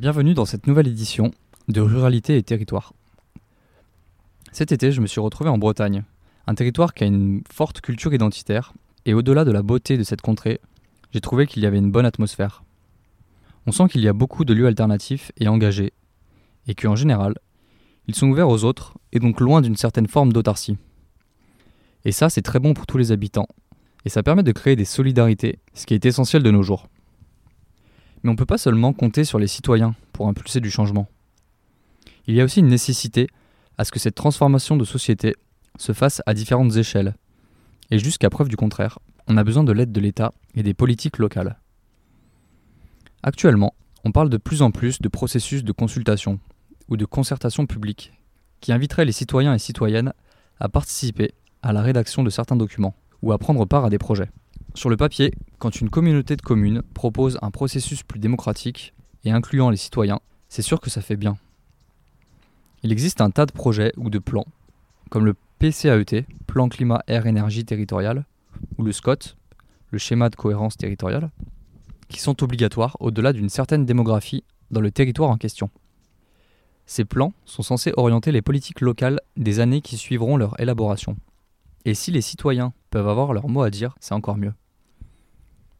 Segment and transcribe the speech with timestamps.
[0.00, 1.30] Bienvenue dans cette nouvelle édition
[1.68, 2.94] de Ruralité et Territoire.
[4.50, 6.04] Cet été, je me suis retrouvé en Bretagne,
[6.46, 8.72] un territoire qui a une forte culture identitaire,
[9.04, 10.58] et au-delà de la beauté de cette contrée,
[11.12, 12.64] j'ai trouvé qu'il y avait une bonne atmosphère.
[13.66, 15.92] On sent qu'il y a beaucoup de lieux alternatifs et engagés,
[16.66, 17.34] et qu'en général,
[18.06, 20.78] ils sont ouverts aux autres et donc loin d'une certaine forme d'autarcie.
[22.06, 23.48] Et ça, c'est très bon pour tous les habitants,
[24.06, 26.88] et ça permet de créer des solidarités, ce qui est essentiel de nos jours.
[28.22, 31.08] Mais on ne peut pas seulement compter sur les citoyens pour impulser du changement.
[32.26, 33.28] Il y a aussi une nécessité
[33.78, 35.34] à ce que cette transformation de société
[35.78, 37.14] se fasse à différentes échelles.
[37.90, 41.18] Et jusqu'à preuve du contraire, on a besoin de l'aide de l'État et des politiques
[41.18, 41.58] locales.
[43.22, 46.40] Actuellement, on parle de plus en plus de processus de consultation
[46.88, 48.12] ou de concertation publique
[48.60, 50.12] qui inviteraient les citoyens et citoyennes
[50.58, 54.30] à participer à la rédaction de certains documents ou à prendre part à des projets.
[54.74, 59.70] Sur le papier, quand une communauté de communes propose un processus plus démocratique et incluant
[59.70, 61.36] les citoyens, c'est sûr que ça fait bien.
[62.82, 64.46] Il existe un tas de projets ou de plans,
[65.10, 68.24] comme le PCAET, Plan Climat Air Énergie Territorial,
[68.78, 69.36] ou le SCOT,
[69.90, 71.30] le schéma de cohérence territoriale,
[72.08, 75.68] qui sont obligatoires au-delà d'une certaine démographie dans le territoire en question.
[76.86, 81.16] Ces plans sont censés orienter les politiques locales des années qui suivront leur élaboration.
[81.84, 84.52] Et si les citoyens peuvent avoir leur mot à dire, c'est encore mieux.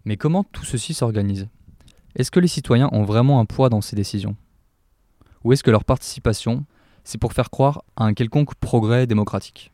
[0.04, 1.48] Mais comment tout ceci s'organise?
[2.16, 4.36] Est-ce que les citoyens ont vraiment un poids dans ces décisions?
[5.44, 6.64] Ou est-ce que leur participation,
[7.04, 9.72] c'est pour faire croire à un quelconque progrès démocratique?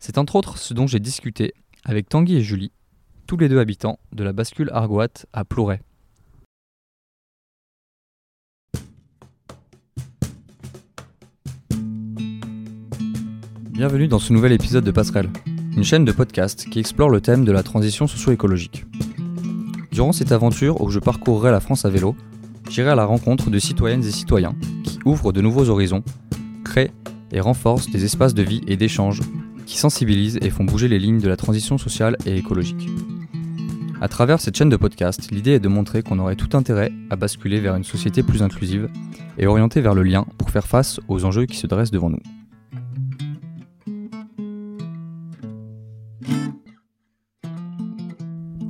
[0.00, 1.54] C'est entre autres ce dont j'ai discuté
[1.84, 2.72] avec Tanguy et Julie,
[3.26, 5.80] tous les deux habitants de la bascule Argoat à Plouray.
[13.78, 15.30] Bienvenue dans ce nouvel épisode de Passerelle,
[15.76, 18.84] une chaîne de podcast qui explore le thème de la transition socio-écologique.
[19.92, 22.16] Durant cette aventure où je parcourrai la France à vélo,
[22.68, 26.02] j'irai à la rencontre de citoyennes et citoyens qui ouvrent de nouveaux horizons,
[26.64, 26.90] créent
[27.30, 29.20] et renforcent des espaces de vie et d'échange
[29.64, 32.88] qui sensibilisent et font bouger les lignes de la transition sociale et écologique.
[34.00, 37.14] À travers cette chaîne de podcast, l'idée est de montrer qu'on aurait tout intérêt à
[37.14, 38.88] basculer vers une société plus inclusive
[39.38, 42.18] et orientée vers le lien pour faire face aux enjeux qui se dressent devant nous.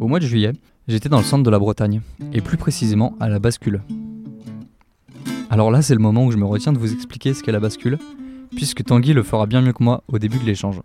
[0.09, 0.55] Au mois de juillet,
[0.89, 2.01] j'étais dans le centre de la Bretagne,
[2.33, 3.83] et plus précisément à la bascule.
[5.51, 7.61] Alors là, c'est le moment où je me retiens de vous expliquer ce qu'est la
[7.61, 7.99] bascule,
[8.57, 10.81] puisque Tanguy le fera bien mieux que moi au début de l'échange.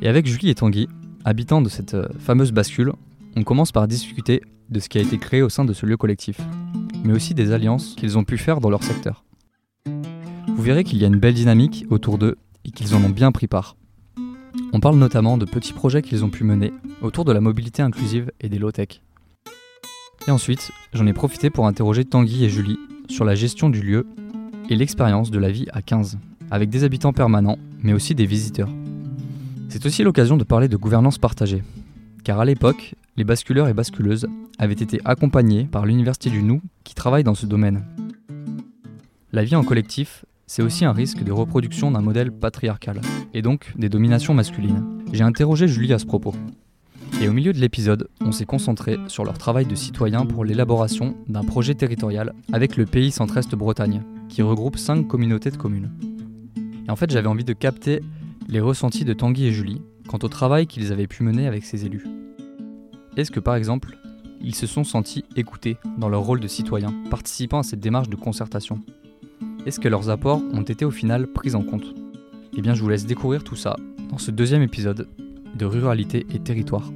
[0.00, 0.88] Et avec Julie et Tanguy,
[1.26, 2.94] habitants de cette euh, fameuse bascule,
[3.36, 4.40] on commence par discuter
[4.70, 6.40] de ce qui a été créé au sein de ce lieu collectif,
[7.04, 9.22] mais aussi des alliances qu'ils ont pu faire dans leur secteur.
[9.84, 13.32] Vous verrez qu'il y a une belle dynamique autour d'eux et qu'ils en ont bien
[13.32, 13.76] pris part.
[14.72, 16.72] On parle notamment de petits projets qu'ils ont pu mener
[17.02, 19.00] autour de la mobilité inclusive et des low-tech.
[20.28, 22.78] Et ensuite, j'en ai profité pour interroger Tanguy et Julie
[23.08, 24.06] sur la gestion du lieu
[24.68, 26.18] et l'expérience de la vie à 15,
[26.52, 28.68] avec des habitants permanents, mais aussi des visiteurs.
[29.68, 31.64] C'est aussi l'occasion de parler de gouvernance partagée,
[32.22, 34.28] car à l'époque, les basculeurs et basculeuses
[34.58, 37.84] avaient été accompagnés par l'Université du Nou qui travaille dans ce domaine.
[39.32, 43.00] La vie en collectif c'est aussi un risque de reproduction d'un modèle patriarcal,
[43.34, 45.00] et donc des dominations masculines.
[45.12, 46.34] J'ai interrogé Julie à ce propos.
[47.22, 51.14] Et au milieu de l'épisode, on s'est concentré sur leur travail de citoyen pour l'élaboration
[51.28, 55.92] d'un projet territorial avec le pays Centre-Est Bretagne, qui regroupe 5 communautés de communes.
[56.84, 58.02] Et en fait, j'avais envie de capter
[58.48, 61.86] les ressentis de Tanguy et Julie quant au travail qu'ils avaient pu mener avec ces
[61.86, 62.08] élus.
[63.16, 63.96] Est-ce que par exemple,
[64.40, 68.16] ils se sont sentis écoutés dans leur rôle de citoyen, participant à cette démarche de
[68.16, 68.80] concertation?
[69.66, 71.94] Est-ce que leurs apports ont été au final pris en compte?
[72.56, 73.76] Eh bien, je vous laisse découvrir tout ça
[74.08, 75.08] dans ce deuxième épisode
[75.54, 76.90] de Ruralité et Territoire.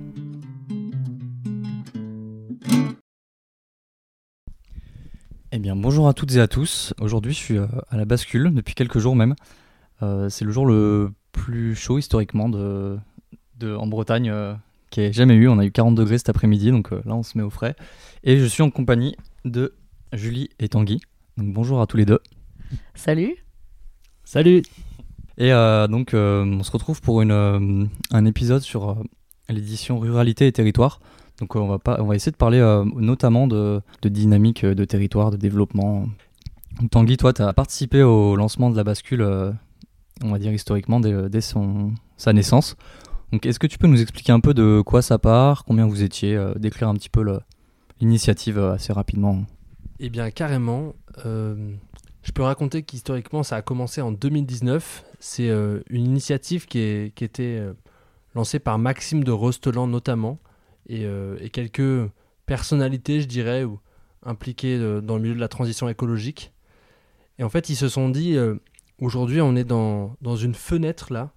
[5.53, 6.95] Eh bien, bonjour à toutes et à tous.
[7.01, 9.35] Aujourd'hui, je suis euh, à la bascule depuis quelques jours même.
[10.03, 12.99] Euh, c'est le jour le plus chaud historiquement de,
[13.63, 14.55] en Bretagne euh,
[14.91, 15.49] qui ait jamais eu.
[15.49, 17.77] On a eu 40 degrés cet après-midi, donc là, on se met au frais.
[18.25, 19.75] Et je suis en compagnie de
[20.13, 21.01] Julie et Tanguy.
[21.37, 22.21] Donc, bonjour à tous les deux.
[22.95, 23.37] Salut.
[24.25, 24.63] Salut.
[25.37, 29.03] Et euh, donc, euh, on se retrouve pour une, euh, un épisode sur
[29.49, 31.01] l'édition Ruralité et Territoire.
[31.41, 32.61] Donc, on va, pas, on va essayer de parler
[32.95, 36.07] notamment de, de, dynamique de territoire, de développement.
[36.93, 39.23] Tanguy, toi, tu as participé au lancement de la bascule,
[40.23, 42.77] on va dire historiquement, dès, dès son, sa naissance.
[43.33, 46.05] Donc, est-ce que tu peux nous expliquer un peu de quoi ça part, combien vous
[46.05, 47.41] étiez, décrire un petit peu
[48.01, 49.45] l'initiative assez rapidement?
[49.99, 50.95] Eh bien, carrément.
[52.25, 55.05] Je peux raconter qu'historiquement, ça a commencé en 2019.
[55.21, 57.75] C'est euh, une initiative qui, est, qui était euh,
[58.35, 60.39] lancée par Maxime de Rostelan notamment,
[60.89, 62.11] et, euh, quelques
[62.47, 63.79] personnalités, je dirais, ou
[64.25, 66.55] impliqués dans le milieu de la transition écologique.
[67.39, 68.39] Et en fait, ils se sont dit,
[68.99, 71.31] aujourd'hui, on est dans, dans, une fenêtre là,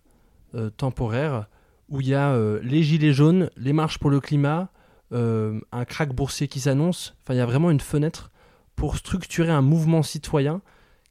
[0.77, 1.47] temporaire,
[1.89, 4.69] où il y a les gilets jaunes, les marches pour le climat,
[5.11, 7.13] un crack boursier qui s'annonce.
[7.23, 8.31] Enfin, il y a vraiment une fenêtre
[8.77, 10.61] pour structurer un mouvement citoyen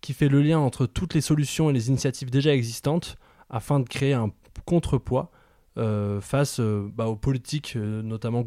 [0.07, 3.17] qui fait le lien entre toutes les solutions et les initiatives déjà existantes
[3.51, 4.31] afin de créer un
[4.65, 5.33] contrepoids
[5.79, 8.45] euh, face euh, bah, aux politiques, euh, notamment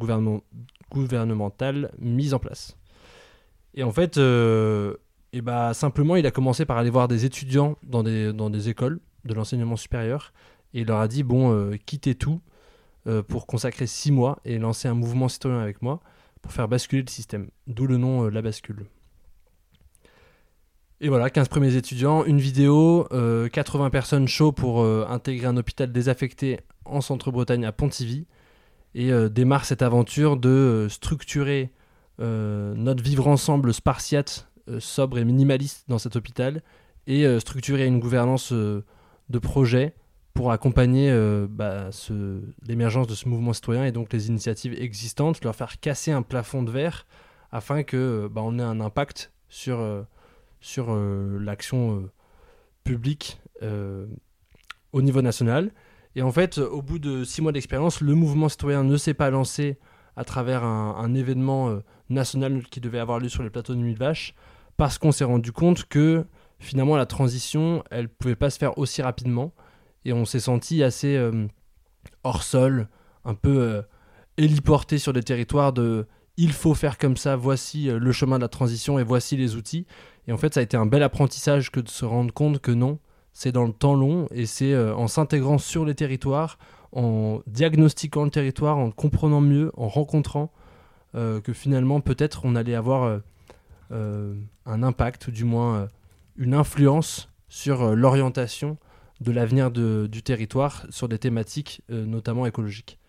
[0.90, 2.78] gouvernementales, mises en place.
[3.74, 8.04] Et en fait, et bah, simplement, il a commencé par aller voir des étudiants dans
[8.04, 10.32] des, dans des écoles de l'enseignement supérieur
[10.74, 12.40] et il leur a dit bon, quittez tout
[13.28, 16.00] pour consacrer six mois et lancer un mouvement citoyen avec moi
[16.42, 17.50] pour faire basculer le système.
[17.68, 18.86] D'où le nom La Bascule.
[21.02, 25.56] Et voilà, 15 premiers étudiants, une vidéo, 80 euh, personnes chauds pour euh, intégrer un
[25.56, 28.28] hôpital désaffecté en Centre-Bretagne à Pontivy.
[28.96, 31.72] Et euh, démarre cette aventure de structurer
[32.22, 36.62] notre vivre ensemble spartiate, sobre et minimaliste dans cet hôpital.
[37.08, 39.94] Et structurer une gouvernance de projet
[40.34, 41.10] pour accompagner
[41.50, 41.92] bah,
[42.68, 46.62] l'émergence de ce mouvement citoyen et donc les initiatives existantes, leur faire casser un plafond
[46.62, 47.08] de verre
[47.54, 49.80] afin que bah, on ait un impact sur
[50.62, 52.12] sur euh, l'action euh,
[52.84, 54.08] publique euh,
[54.92, 55.72] au niveau national.
[56.16, 59.30] Et en fait, au bout de six mois d'expérience, le mouvement citoyen ne s'est pas
[59.30, 59.78] lancé
[60.16, 61.80] à travers un, événement
[62.10, 64.34] national qui devait avoir lieu sur les plateaux de Nuit de Vache,
[64.76, 66.26] parce qu'on s'est rendu compte que
[66.58, 69.54] finalement la transition, elle ne pouvait pas se faire aussi rapidement.
[70.04, 71.18] Et on s'est senti assez
[72.24, 72.90] hors sol,
[73.24, 73.84] un peu
[74.36, 78.50] héliporté sur des territoires de il faut faire comme ça, voici le chemin de la
[78.50, 79.86] transition et voici les outils.
[80.30, 82.70] Et en fait, ça a été un bel apprentissage que de se rendre compte que
[82.70, 83.00] non,
[83.34, 86.60] c'est dans le temps long et c'est euh, en s'intégrant sur les territoires,
[86.92, 90.52] en diagnostiquant le territoire, en comprenant mieux, en rencontrant,
[91.16, 93.22] euh, que finalement peut-être on allait avoir
[93.92, 94.36] euh,
[94.68, 95.88] un impact, ou du moins
[96.38, 98.78] une influence sur l'orientation
[99.22, 103.00] de l'avenir du territoire sur des thématiques notamment écologiques.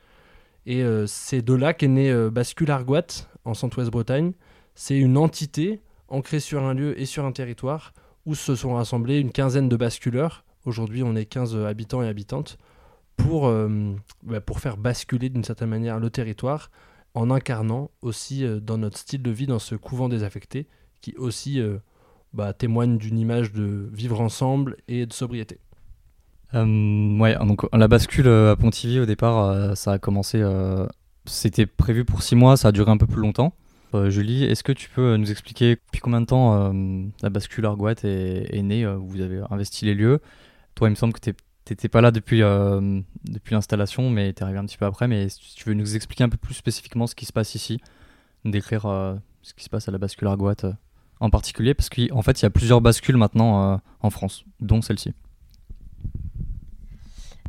[0.65, 4.33] Et c'est de là qu'est né Bascule Argoat en Centre-Ouest Bretagne.
[4.75, 5.81] C'est une entité
[6.11, 7.93] ancré sur un lieu et sur un territoire
[8.27, 10.45] où se sont rassemblés une quinzaine de basculeurs.
[10.67, 12.59] Aujourd'hui, on est 15 habitants et habitantes
[13.17, 16.71] pour, euh, bah, pour faire basculer d'une certaine manière le territoire
[17.15, 20.67] en incarnant aussi euh, dans notre style de vie, dans ce couvent désaffecté
[21.01, 21.79] qui aussi euh,
[22.33, 25.59] bah, témoigne d'une image de vivre ensemble et de sobriété.
[26.53, 30.45] ouais, donc la bascule à Pontivy au départ, ça a commencé,
[31.25, 33.55] c'était prévu pour six mois, ça a duré un peu plus longtemps.
[33.95, 37.29] Euh, Julie, est-ce que tu peux euh, nous expliquer depuis combien de temps euh, la
[37.29, 40.21] bascule Argoat est, née Vous avez investi les lieux?
[40.75, 41.35] Toi, il me semble que tu
[41.69, 42.41] n'étais pas là depuis,
[43.51, 45.09] l'installation, mais tu es arrivé un petit peu après.
[45.09, 47.81] Mais si tu veux nous expliquer un peu plus spécifiquement ce qui se passe ici,
[48.45, 48.83] décrire
[49.43, 50.77] ce qui se passe à la bascule Argoat
[51.23, 55.13] en particulier, parce qu'en fait, il y a plusieurs bascules maintenant en France, dont celle-ci.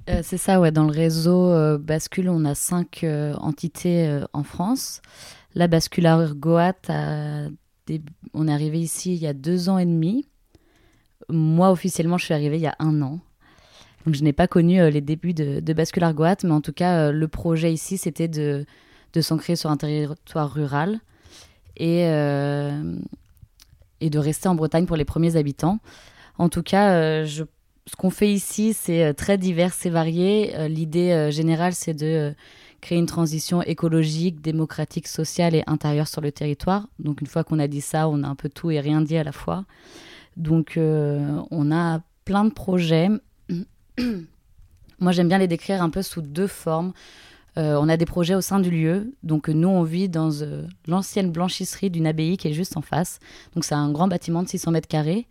[0.08, 0.72] c'est ça, ouais.
[0.72, 5.02] Dans le réseau Bascule, on a cinq entités en France.
[5.54, 6.74] La basculaire Goat,
[8.34, 10.28] on est arrivé ici il y a deux ans et demi.
[11.30, 13.20] Moi, officiellement, je suis arrivée il y a un an.
[14.06, 16.74] Donc, je n'ai pas connu euh, les débuts de, de Bascular Goat, mais en tout
[16.74, 18.66] cas, euh, le projet ici, c'était de,
[19.20, 21.00] s'ancrer sur un territoire rural
[21.78, 22.96] et, euh,
[24.00, 25.80] et de rester en Bretagne pour les premiers habitants.
[26.38, 27.46] En tout cas, ce
[27.98, 30.68] qu'on fait ici, c'est très divers et varié.
[30.70, 32.34] L'idée générale, c'est de
[32.82, 36.88] créer une transition écologique, démocratique, sociale et intérieure sur le territoire.
[37.00, 39.18] Donc une fois qu'on a dit ça, on a un peu tout et rien dit
[39.18, 39.66] à la fois.
[40.36, 43.10] Donc euh, on a plein de projets.
[45.00, 46.94] Moi j'aime bien les décrire un peu sous deux formes.
[47.58, 49.14] Euh, on a des projets au sein du lieu.
[49.24, 53.20] Donc nous on vit dans euh, l'ancienne blanchisserie d'une abbaye qui est juste en face.
[53.54, 55.28] Donc c'est un grand bâtiment de 600 mètres carrés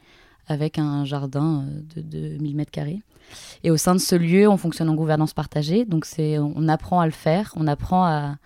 [0.51, 1.65] avec un jardin
[1.95, 3.03] de, de 1000 mètres carrés.
[3.63, 5.85] Et au sein de ce lieu, on fonctionne en gouvernance partagée.
[5.85, 7.53] Donc, c'est, on apprend à le faire.
[7.57, 8.37] On apprend à,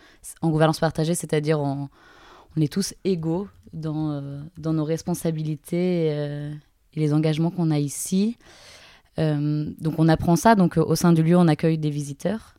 [0.42, 1.88] en gouvernance partagée, c'est-à-dire on,
[2.60, 6.52] est tous égaux dans, euh, nos responsabilités euh,
[6.92, 8.36] et les engagements qu'on a ici.
[9.18, 10.54] Euh, donc, on apprend ça.
[10.54, 12.54] Donc, au sein du lieu, on accueille des visiteurs.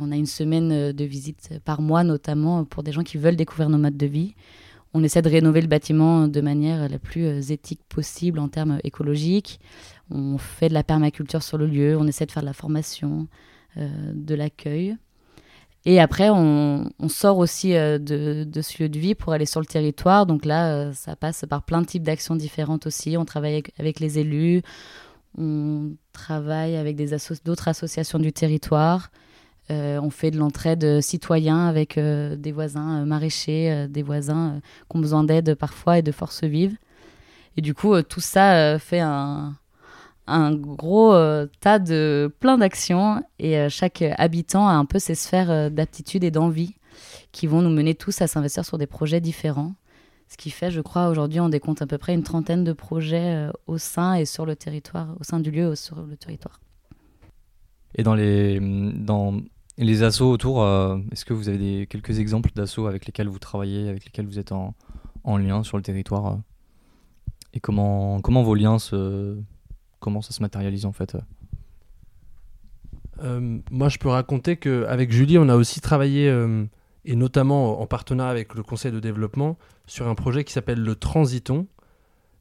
[0.00, 3.68] on a une semaine de visite par mois, notamment pour des gens qui veulent découvrir
[3.68, 4.34] nos modes de vie
[4.94, 9.60] on essaie de rénover le bâtiment de manière la plus éthique possible en termes écologiques
[10.10, 13.28] on fait de la permaculture sur le lieu, on essaie de faire de la formation,
[13.76, 14.96] euh, de l'accueil.
[15.84, 19.66] Et après, on, sort aussi euh, de, ce lieu de vie pour aller sur le
[19.66, 20.26] territoire.
[20.26, 23.16] Donc là, euh, ça passe par plein de types d'actions différentes aussi.
[23.16, 24.62] On travaille avec, les élus,
[25.36, 26.96] on travaille avec
[27.44, 29.10] d'autres associations du territoire.
[29.70, 34.60] On fait de l'entraide citoyen avec des voisins maraîchers, des voisins
[34.90, 36.76] qui ont besoin d'aide parfois et de force vive.
[37.56, 39.54] Et du coup, tout ça fait un,
[40.26, 41.12] un gros
[41.60, 46.74] tas de plein d'actions et chaque habitant a un peu ses sphères d'aptitude et d'envie
[47.32, 49.74] qui vont nous mener tous à s'investir sur des projets différents.
[50.28, 53.34] Ce qui fait, je crois, aujourd'hui, on décompte à peu près une trentaine de projets
[53.34, 56.60] euh, au sein et sur le territoire, au sein du lieu, sur le territoire.
[57.94, 59.40] Et dans les, dans
[59.84, 63.88] les assos autour, euh, est-ce que vous avez quelques exemples d'assauts avec lesquels vous travaillez,
[63.88, 64.74] avec lesquels vous êtes en,
[65.24, 66.36] en lien sur le territoire euh
[67.54, 69.38] Et comment, comment vos liens se,
[70.00, 71.16] comment ça se matérialise en fait
[73.20, 76.28] Moi, je peux raconter qu'avec Julie, on a aussi travaillé
[77.08, 79.56] et notamment en partenariat avec le conseil de développement,
[79.86, 81.66] sur un projet qui s'appelle le Transiton.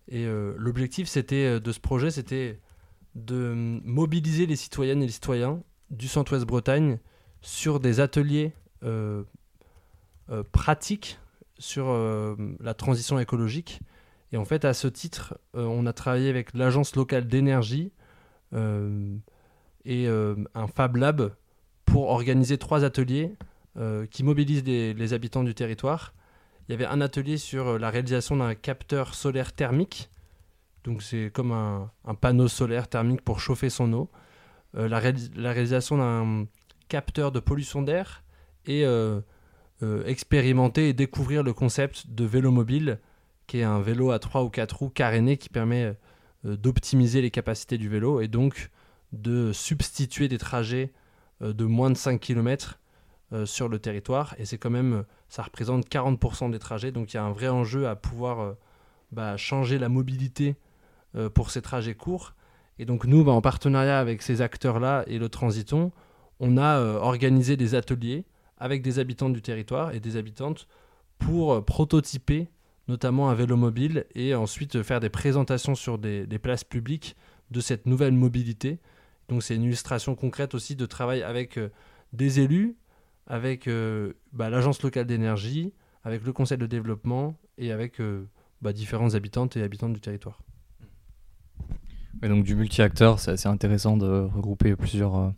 [0.09, 2.59] Et euh, l'objectif euh, de ce projet, c'était
[3.15, 3.53] de
[3.85, 6.99] mobiliser les citoyennes et les citoyens du Centre-Ouest Bretagne
[7.47, 8.51] sur des ateliers
[8.83, 9.23] euh,
[10.51, 11.19] pratiques
[11.57, 11.87] sur
[12.59, 13.79] la transition écologique.
[14.31, 17.91] Et en fait, à ce titre, on a travaillé avec l'agence locale d'énergie
[18.53, 21.31] et un Fab Lab
[21.85, 23.33] pour organiser trois ateliers
[23.77, 26.15] euh, qui mobilise les, habitants du territoire.
[26.67, 30.09] Il y avait un atelier sur euh, la réalisation d'un capteur solaire thermique.
[30.83, 34.09] Donc c'est comme un, panneau solaire thermique pour chauffer son eau.
[34.75, 36.47] Euh, la, réalisation
[36.87, 38.23] d'un capteur de pollution d'air
[38.65, 38.85] et
[40.05, 42.99] expérimenter et découvrir le concept de vélo mobile,
[43.45, 45.95] qui est un vélo à 3 ou 4 roues caréné qui permet
[46.43, 48.71] d'optimiser les capacités du vélo et donc
[49.13, 50.91] de substituer des trajets
[51.41, 52.79] de moins de 5 km
[53.33, 54.35] euh, sur le territoire.
[54.37, 56.93] Et c'est quand même ça représente 40% des trajets.
[56.93, 58.53] Donc il y a un vrai enjeu à pouvoir euh,
[59.11, 60.55] bah, changer la mobilité
[61.15, 62.35] euh, pour ces trajets courts.
[62.79, 65.91] Et donc nous bah, en partenariat avec ces acteurs là et le Transiton
[66.39, 68.25] on a organisé des ateliers
[68.57, 70.67] avec des habitants du territoire et des habitantes
[71.19, 72.49] pour prototyper
[72.87, 77.15] notamment un vélo mobile et ensuite faire des présentations sur des, places publiques
[77.51, 78.79] de cette nouvelle mobilité
[79.29, 81.59] donc c'est une illustration concrète aussi de travail avec
[82.13, 82.77] des élus
[83.27, 88.25] avec euh, bah, l'agence locale d'énergie, avec le conseil de développement et avec euh,
[88.61, 90.41] bah, différentes habitantes et habitants du territoire.
[92.21, 95.29] donc du multi-acteur, c'est assez intéressant de regrouper plusieurs, euh,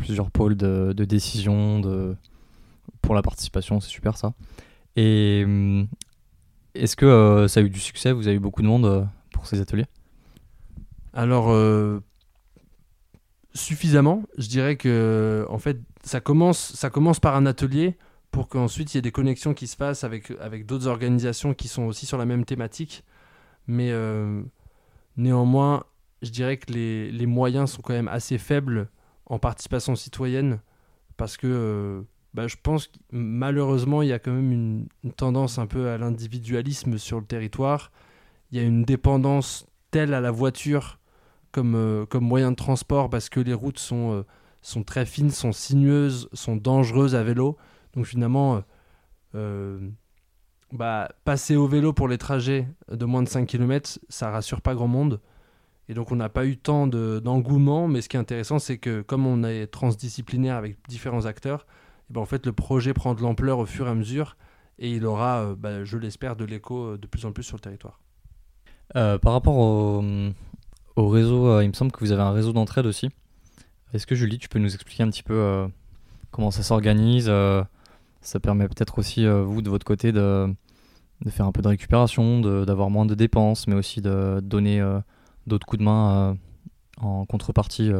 [0.00, 2.16] plusieurs pôles de, décision de,
[3.02, 4.34] pour la participation, c'est super ça.
[4.96, 5.46] Et
[6.74, 8.12] est-ce que ça a eu du succès?
[8.12, 9.86] Vous avez eu beaucoup de monde pour ces ateliers?
[11.12, 11.54] Alors,
[13.54, 14.24] suffisamment.
[14.38, 17.96] Je dirais que en fait, ça commence, ça commence par un atelier
[18.30, 21.68] pour qu'ensuite il y ait des connexions qui se fassent avec, avec d'autres organisations qui
[21.68, 23.04] sont aussi sur la même thématique.
[23.66, 24.42] Mais euh,
[25.16, 25.84] néanmoins,
[26.22, 28.88] je dirais que les, les, moyens sont quand même assez faibles
[29.30, 30.60] en participation citoyenne
[31.16, 32.02] parce que euh,
[32.34, 35.96] bah, je pense que malheureusement il y a quand même une, tendance un peu à
[35.96, 37.92] l'individualisme sur le territoire.
[38.50, 40.98] Il y a une dépendance telle à la voiture
[41.52, 44.22] comme, euh, moyen de transport parce que les routes sont, euh,
[44.62, 47.56] sont très fines, sont sinueuses, sont dangereuses à vélo.
[47.94, 48.62] Donc finalement,
[50.72, 54.74] bah, passer au vélo pour les trajets de moins de 5 km, ça rassure pas
[54.74, 55.20] grand monde.
[55.90, 59.02] Et donc on n'a pas eu tant d'engouement, mais ce qui est intéressant, c'est que
[59.02, 61.66] comme on est transdisciplinaire avec différents acteurs,
[62.08, 64.36] et ben en fait le projet prend de l'ampleur au fur et à mesure,
[64.78, 68.00] et il aura, bah, je l'espère, de l'écho de plus en plus sur le territoire.
[68.94, 70.02] par rapport au,
[70.96, 73.08] au réseau, euh, il me semble que vous avez un réseau d'entraide aussi.
[73.92, 75.66] Est-ce que Julie, tu peux nous expliquer un petit peu euh,
[76.30, 77.64] comment ça s'organise euh,
[78.20, 80.54] Ça permet peut-être aussi, vous, de votre côté, de,
[81.28, 84.80] faire un peu de récupération, d'avoir moins de dépenses, mais aussi de donner
[85.50, 86.36] d'autres coups de main
[86.98, 87.90] en contrepartie.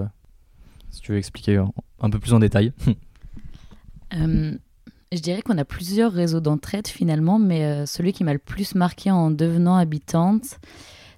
[0.90, 1.62] si tu veux expliquer
[2.00, 2.72] un peu plus en détail.
[4.12, 9.10] je dirais qu'on a plusieurs réseaux d'entraide finalement, mais celui qui m'a le plus marqué
[9.10, 10.58] en devenant habitante,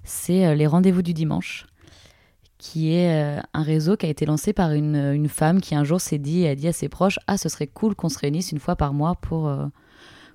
[0.03, 1.67] c'est les rendez-vous du dimanche
[2.63, 5.99] qui est euh, un réseau qui a été lancé par une, femme qui un jour
[5.99, 8.59] s'est dit, a dit à ses proches, ah ce serait cool qu'on se réunisse une
[8.59, 9.65] fois par mois pour, euh,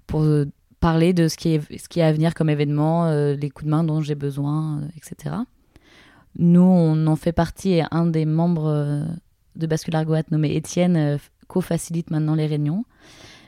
[0.06, 0.44] pour euh,
[0.78, 3.82] parler de ce qui, ce qui est à venir comme événement, les coups de main
[3.82, 5.36] dont j'ai besoin, etc.
[6.38, 9.04] Nous, on en fait partie et un des membres
[9.56, 11.18] de Bascule Argoat nommé Étienne
[11.48, 12.84] co-facilite maintenant les réunions.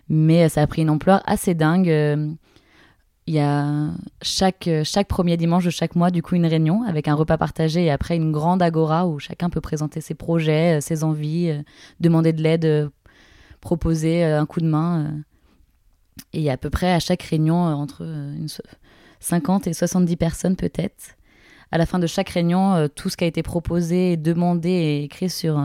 [0.08, 2.36] Mais ça a pris une ampleur assez dingue
[3.30, 3.92] il y a
[4.22, 4.68] chaque,
[5.08, 8.16] premier dimanche de chaque mois, du coup, une réunion avec un repas partagé et après
[8.16, 11.62] une grande agora où chacun peut présenter ses projets, euh, ses envies, euh,
[12.00, 12.88] demander de l'aide, euh,
[13.60, 15.22] proposer un coup de main.
[16.32, 18.48] Et il y a à peu près à chaque réunion entre une
[19.20, 21.14] 50 et 70 personnes peut-être.
[21.72, 25.30] À la fin de chaque réunion, tout ce qui a été proposé, demandé et écrit
[25.30, 25.62] sur,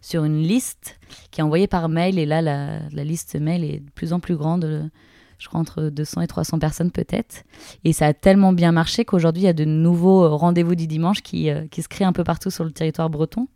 [0.00, 0.98] sur une liste
[1.30, 2.18] qui est envoyée par mail.
[2.18, 4.90] Et là, la, liste mail est de plus en plus grande.
[5.38, 7.44] Je crois entre 200 et 300 personnes peut-être.
[7.84, 11.22] Et ça a tellement bien marché qu'aujourd'hui, il y a de nouveaux rendez-vous du dimanche
[11.22, 13.48] qui, qui se créent un peu partout sur le territoire breton.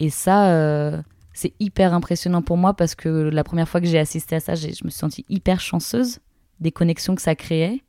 [0.00, 1.02] Et ça,
[1.38, 4.56] c'est hyper impressionnant pour moi parce que la première fois que j'ai assisté à ça,
[4.56, 6.18] je me suis sentie hyper chanceuse
[6.58, 7.84] des connexions que ça créait.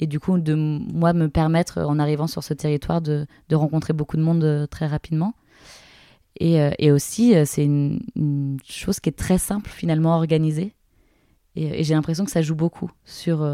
[0.00, 4.16] Et du coup, de moi me permettre, en arrivant sur ce territoire, de, rencontrer beaucoup
[4.16, 5.34] de monde euh, très rapidement.
[6.40, 8.00] Et, euh, aussi, euh, c'est une,
[8.68, 10.74] chose qui est très simple, finalement, organisée.
[11.54, 13.44] Et, et j'ai l'impression que ça joue beaucoup sur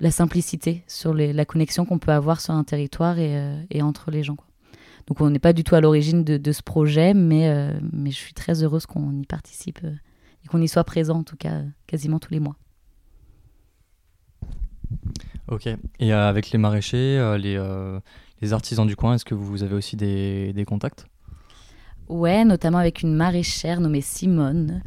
[0.00, 4.36] la simplicité, sur la connexion qu'on peut avoir sur un territoire et, entre les gens.
[5.06, 8.16] Donc on n'est pas du tout à l'origine de, ce projet, mais, euh, mais je
[8.16, 9.94] suis très heureuse qu'on y participe euh,
[10.44, 12.56] et qu'on y soit présent, en tout cas, quasiment tous les mois.
[15.48, 15.66] Ok.
[15.66, 17.60] Et euh, avec les maraîchers, les,
[18.40, 21.06] les, artisans du coin, est-ce que vous avez aussi des, contacts?
[22.08, 24.82] Ouais, notamment avec une maraîchère nommée Simone.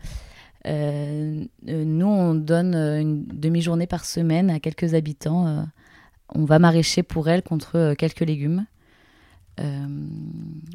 [0.65, 5.65] nous, on donne une demi-journée par semaine à quelques habitants.
[6.29, 8.65] on va maraîcher pour elle contre quelques légumes.
[9.59, 9.87] Euh,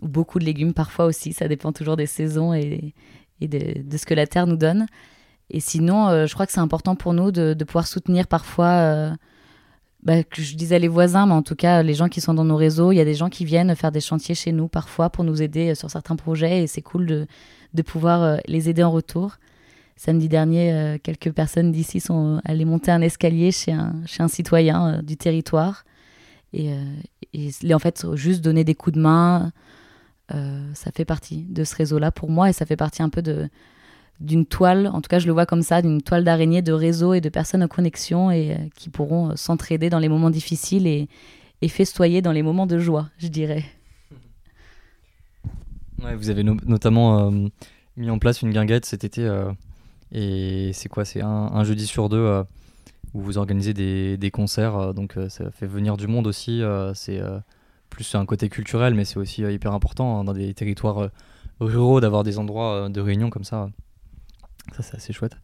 [0.03, 2.95] ou beaucoup de légumes parfois aussi, ça dépend toujours des saisons et,
[3.41, 4.87] de, ce que la terre nous donne.
[5.51, 9.11] Et sinon, euh, je crois que c'est important pour nous de, pouvoir soutenir parfois, euh,
[10.03, 12.45] bah, que je disais les voisins, mais en tout cas les gens qui sont dans
[12.45, 12.93] nos réseaux.
[12.93, 15.43] Il y a des gens qui viennent faire des chantiers chez nous parfois pour nous
[15.43, 17.27] aider sur certains projets et c'est cool de,
[17.75, 19.37] de, pouvoir les aider en retour.
[19.97, 25.03] Samedi dernier, quelques personnes d'ici sont allées monter un escalier chez un, chez un citoyen
[25.03, 25.85] du territoire.
[26.53, 26.71] Et,
[27.33, 29.53] et en fait, juste donner des coups de main,
[30.35, 33.23] euh, ça fait partie de ce réseau-là pour moi et ça fait partie un peu
[33.23, 33.49] de
[34.21, 37.15] d'une toile, en tout cas je le vois comme ça, d'une toile d'araignée de réseaux
[37.15, 40.87] et de personnes en connexion et euh, qui pourront euh, s'entraider dans les moments difficiles
[40.87, 41.09] et,
[41.69, 43.65] festoyer dans les moments de joie, je dirais.
[46.01, 47.33] Ouais, vous avez notamment
[47.97, 49.29] mis en place une guinguette cet été
[50.13, 52.45] et c'est quoi C'est un, jeudi sur deux
[53.15, 56.63] où vous organisez des, concerts, euh, donc euh, ça fait venir du monde aussi.
[56.63, 57.21] Euh, c'est
[57.91, 61.11] plus un côté culturel, mais c'est aussi hyper important hein, dans des territoires
[61.61, 63.69] ruraux d'avoir des endroits de réunion comme ça.
[64.77, 65.37] Ça, c'est assez chouette.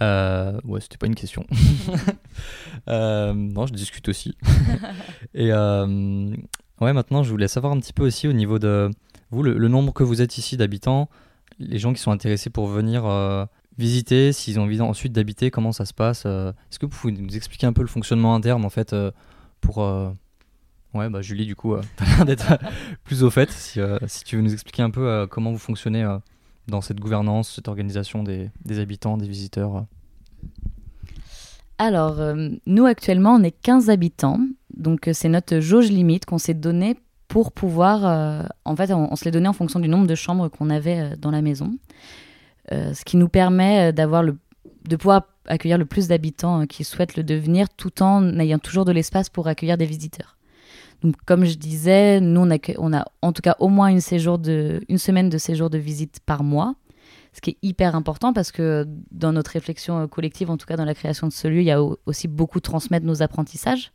[0.00, 1.44] ouais, c'était pas une question.
[2.86, 4.36] non, je discute aussi.
[5.34, 8.90] Et ouais, maintenant, je voulais savoir un petit peu aussi au niveau de
[9.30, 11.08] vous, le, le nombre que vous êtes ici d'habitants,
[11.58, 13.04] les gens qui sont intéressés pour venir
[13.78, 16.24] visiter, s'ils ont envie ensuite d'habiter, comment ça se passe.
[16.26, 19.10] Euh, est-ce que vous pouvez nous expliquer un peu le fonctionnement interne en fait euh,
[19.60, 20.10] pour euh,
[20.94, 22.58] Ouais, bah Julie, du coup, tu as l'air d'être
[23.04, 23.50] plus au fait.
[23.50, 26.06] Si, si, tu veux nous expliquer un peu comment vous fonctionnez
[26.68, 29.86] dans cette gouvernance, cette organisation des, habitants, des visiteurs.
[31.78, 32.20] Alors,
[32.66, 34.40] nous actuellement, on est 15 habitants.
[34.76, 36.96] Donc, c'est notre jauge limite qu'on s'est donnée
[37.28, 38.48] pour pouvoir.
[38.64, 41.30] en fait, on, se l'est donné en fonction du nombre de chambres qu'on avait dans
[41.30, 41.76] la maison.
[42.72, 44.38] Euh, ce qui nous permet euh, d'avoir le,
[44.88, 48.84] de pouvoir accueillir le plus d'habitants euh, qui souhaitent le devenir tout en ayant toujours
[48.84, 50.35] de l'espace pour accueillir des visiteurs.
[51.02, 52.40] Donc, comme je disais, nous,
[52.78, 56.74] on a, en tout cas au moins une, semaine de séjour de visite par mois,
[57.32, 60.86] ce qui est hyper important parce que dans notre réflexion collective, en tout cas dans
[60.86, 63.92] la création de ce lieu, il y a aussi beaucoup de transmettre nos apprentissages.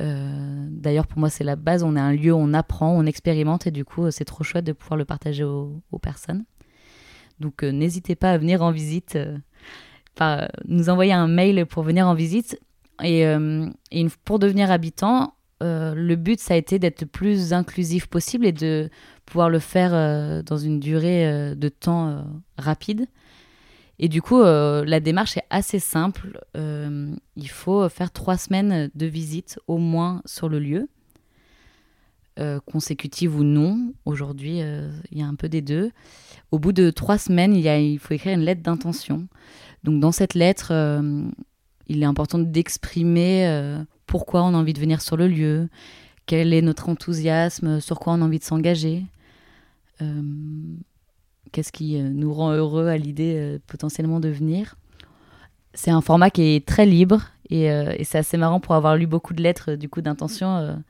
[0.00, 1.84] D'ailleurs, pour moi, c'est la base.
[1.84, 4.72] On est un lieu on apprend, on expérimente et du coup, c'est trop chouette de
[4.72, 6.44] pouvoir le partager aux personnes.
[7.42, 12.06] Donc euh, n'hésitez pas à venir en visite, euh, nous envoyer un mail pour venir
[12.06, 12.58] en visite.
[13.02, 13.68] Et, euh,
[14.24, 18.90] pour devenir habitant, le but, ça a été d'être le plus inclusif possible et de
[19.26, 22.24] pouvoir le faire dans une durée de temps
[22.58, 23.06] rapide.
[23.98, 26.40] Et du coup, la démarche est assez simple.
[26.54, 30.88] il faut faire trois semaines de visite au moins sur le lieu.
[32.38, 33.92] Euh, consécutive ou non.
[34.06, 35.90] Aujourd'hui, euh, il y a un peu des deux.
[36.50, 39.28] Au bout de trois semaines, il, faut écrire une lettre d'intention.
[39.84, 41.28] Donc dans cette lettre, euh,
[41.88, 43.76] il est important d'exprimer
[44.12, 45.70] pourquoi on a envie de venir sur le lieu,
[46.26, 49.06] quel est notre enthousiasme, sur quoi on a envie de s'engager.
[51.52, 54.74] Qu'est-ce qui nous rend heureux à l'idée potentiellement de venir
[55.72, 57.70] C'est un format qui est très libre et,
[58.04, 60.82] c'est assez marrant pour avoir lu beaucoup de lettres du coup d'intention.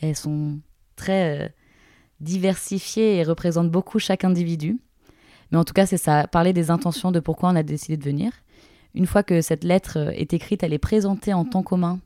[0.00, 0.58] elles sont
[0.96, 1.48] très euh,
[2.20, 4.80] diversifié et représente beaucoup chaque individu.
[5.50, 8.04] Mais en tout cas, c'est ça, parler des intentions de pourquoi on a décidé de
[8.04, 8.32] venir.
[8.94, 12.00] Une fois que cette lettre euh, est écrite, elle est présentée en temps commun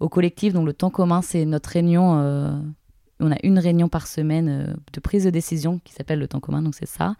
[0.00, 0.52] au collectif.
[0.52, 2.20] Donc le temps commun, c'est notre réunion.
[2.20, 2.58] Euh,
[3.20, 6.62] on a une réunion par semaine de prise de décision qui s'appelle le temps commun,
[6.62, 7.16] donc c'est ça.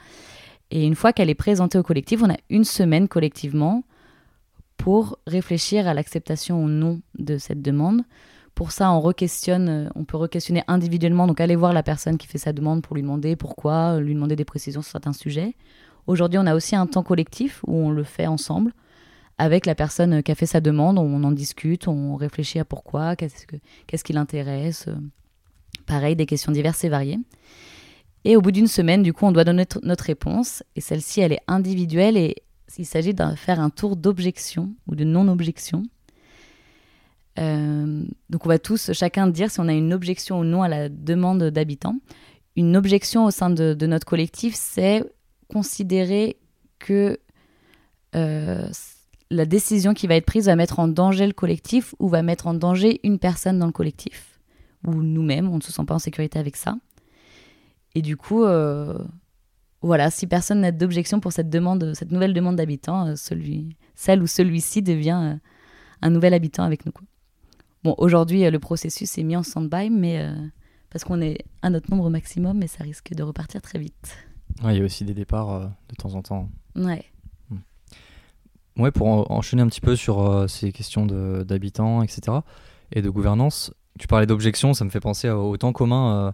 [0.70, 3.82] Et une fois qu'elle est présentée au collectif, on a une semaine collectivement
[4.76, 8.02] pour réfléchir à l'acceptation ou non de cette demande,
[8.54, 12.38] Pour ça, on re-questionne, on peut re-questionner individuellement, donc aller voir la personne qui fait
[12.38, 15.54] sa demande pour lui demander pourquoi, lui demander des précisions sur certains sujets.
[16.08, 18.72] Aujourd'hui, on a aussi un temps collectif où on le fait ensemble
[19.38, 23.16] avec la personne qui a fait sa demande, on en discute, on réfléchit à pourquoi,
[23.16, 24.87] qu'est-ce, que, qu'est-ce qui l'intéresse.
[25.87, 27.18] Pareil, des questions diverses et variées.
[28.24, 30.62] Et au bout d'une semaine, du coup, on doit donner notre réponse.
[30.77, 32.42] Et celle-ci, elle est individuelle et
[32.77, 35.85] il s'agit de faire un tour d'objection ou de non-objection.
[37.38, 40.68] Euh, donc on va tous, chacun dire si on a une objection ou non à
[40.68, 41.96] la demande d'habitants.
[42.57, 45.05] Une objection au sein de, notre collectif, c'est
[45.48, 46.37] considérer
[46.81, 47.18] que
[48.14, 48.68] euh,
[49.30, 52.46] la décision qui va être prise va mettre en danger le collectif ou va mettre
[52.46, 54.38] en danger une personne dans le collectif.
[54.86, 56.76] Ou nous-mêmes, on ne se sent pas en sécurité avec ça.
[57.94, 58.98] Et du coup, euh,
[59.82, 64.26] voilà, si personne n'a d'objection pour cette demande, cette nouvelle demande d'habitant, celui, celle ou
[64.26, 65.38] celui-ci devient
[66.02, 66.92] un nouvel habitant avec nous.
[67.84, 70.34] Bon, aujourd'hui, euh, le processus est mis en stand-by, mais euh,
[70.90, 74.16] parce qu'on est à notre nombre maximum, mais ça risque de repartir très vite.
[74.64, 76.48] il y a aussi des départs euh, de temps en temps.
[76.74, 77.04] Ouais.
[78.78, 82.38] Ouais, pour enchaîner un petit peu sur ces questions d'habitants, etc.,
[82.92, 86.32] et de gouvernance, tu parlais d'objection, ça me fait penser au temps commun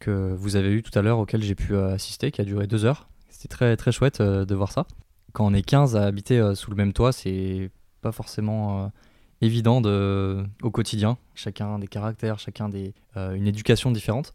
[0.00, 2.84] que vous avez eu tout à l'heure, auquel j'ai pu assister, qui a duré deux
[2.84, 3.08] heures.
[3.28, 4.86] C'était très, très chouette de voir ça.
[5.34, 7.70] Quand on est 15 à habiter sous le même toit, c'est
[8.00, 8.90] pas forcément
[9.44, 14.32] évident de, au quotidien, chacun des caractères, chacun des, euh, une éducation différente.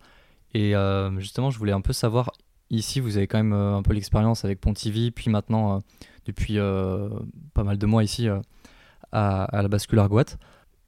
[0.53, 2.31] Et euh, justement, je voulais un peu savoir,
[2.69, 5.82] ici, vous avez quand même euh, un peu l'expérience avec Pontivy, puis maintenant,
[6.25, 6.58] depuis
[7.53, 8.27] pas mal de mois ici,
[9.12, 10.25] à, à, la bascule Argoat.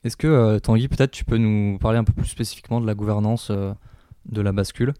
[0.03, 3.51] Est-ce que, Tanguy, peut-être tu peux nous parler un peu plus spécifiquement de la gouvernance
[3.51, 4.93] de la bascule?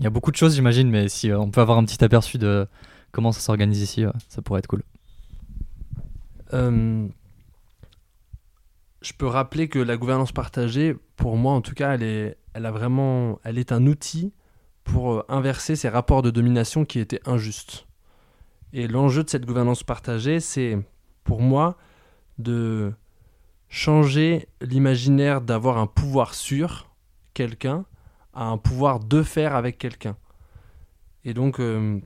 [0.00, 2.38] Il y a beaucoup de choses, j'imagine, mais si on peut avoir un petit aperçu
[2.38, 2.66] de
[3.12, 4.82] comment ça s'organise ici, ça pourrait être cool
[9.06, 12.66] je peux rappeler que la gouvernance partagée, pour moi en tout cas, elle est, elle
[12.66, 14.32] a vraiment, elle est un outil
[14.86, 17.86] pour euh, inverser ces rapports de domination qui étaient injustes.
[18.72, 20.78] Et l'enjeu de cette gouvernance partagée, c'est
[21.24, 21.76] pour moi
[22.38, 22.92] de
[23.68, 26.88] changer l'imaginaire d'avoir un pouvoir sur
[27.34, 27.84] quelqu'un
[28.32, 30.16] à un pouvoir de faire avec quelqu'un.
[31.24, 31.98] Et donc, euh,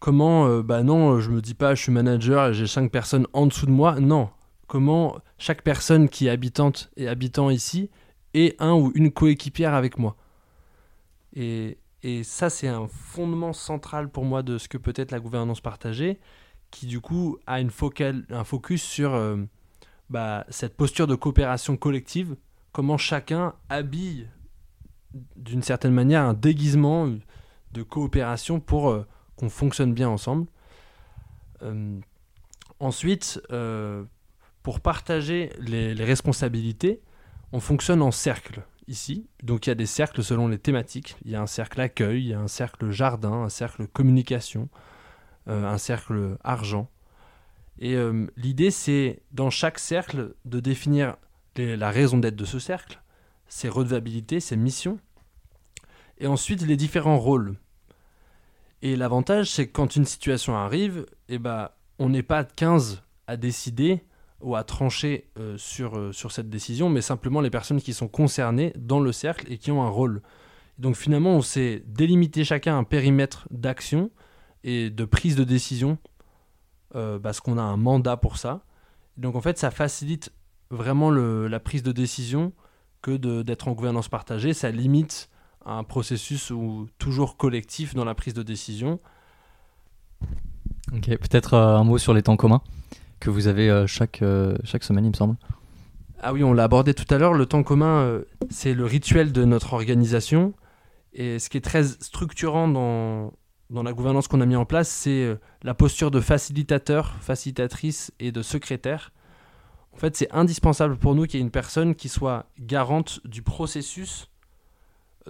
[0.00, 3.46] comment, euh, bah non, je me dis pas, je suis manager j'ai cinq personnes en
[3.46, 4.00] dessous de moi.
[4.00, 4.30] Non,
[4.66, 7.90] comment chaque personne qui est habitante et habitant ici
[8.34, 10.16] est un ou une coéquipière avec moi.
[11.34, 11.78] Et,
[12.24, 16.18] ça, c'est un fondement central pour moi de ce que peut être la gouvernance partagée,
[16.70, 19.36] qui du coup a un focus sur euh,
[20.10, 22.36] bah, cette posture de coopération collective,
[22.72, 24.28] comment chacun habille
[25.36, 27.08] d'une certaine manière un déguisement
[27.72, 30.46] de coopération pour euh, qu'on fonctionne bien ensemble.
[31.62, 32.00] Euh,
[32.80, 33.40] ensuite,
[34.64, 37.00] pour partager les, responsabilités,
[37.52, 39.26] on fonctionne en cercle ici.
[39.42, 41.16] Donc il y a des cercles selon les thématiques.
[41.24, 44.68] Il y a un cercle accueil, il y a un cercle jardin, un cercle communication,
[45.48, 46.88] euh, un cercle argent.
[47.78, 51.16] Et euh, l'idée, c'est dans chaque cercle de définir
[51.56, 53.02] la raison d'être de ce cercle,
[53.48, 54.98] ses redevabilités, ses missions,
[56.18, 57.56] et ensuite les différents rôles.
[58.80, 63.36] Et l'avantage, c'est que quand une situation arrive, eh ben, on n'est pas 15 à
[63.36, 64.02] décider
[64.42, 68.08] ou à trancher euh, sur, euh, sur cette décision, mais simplement les personnes qui sont
[68.08, 70.22] concernées dans le cercle et qui ont un rôle.
[70.78, 74.10] Donc finalement, on s'est délimité chacun un périmètre d'action
[74.64, 75.98] et de prise de décision
[76.94, 78.62] euh, parce qu'on a un mandat pour ça.
[79.16, 80.32] Donc en fait, ça facilite
[80.70, 82.52] vraiment la prise de décision
[83.02, 84.54] que d'être en gouvernance partagée.
[84.54, 85.28] Ça limite
[85.66, 88.98] un processus ou toujours collectif dans la prise de décision.
[90.94, 92.62] Ok, peut-être un mot sur les temps communs
[93.22, 95.36] que vous avez euh, chaque, euh, chaque semaine, il me semble.
[96.20, 97.34] Ah oui, on l'a abordé tout à l'heure.
[97.34, 100.54] Le temps commun, euh, c'est le rituel de notre organisation.
[101.12, 103.32] Et ce qui est très structurant dans,
[103.70, 108.32] dans la gouvernance qu'on a mis en place, c'est la posture de facilitateur, facilitatrice et
[108.32, 109.12] de secrétaire.
[109.92, 113.42] En fait, c'est indispensable pour nous qu'il y ait une personne qui soit garante du
[113.42, 114.30] processus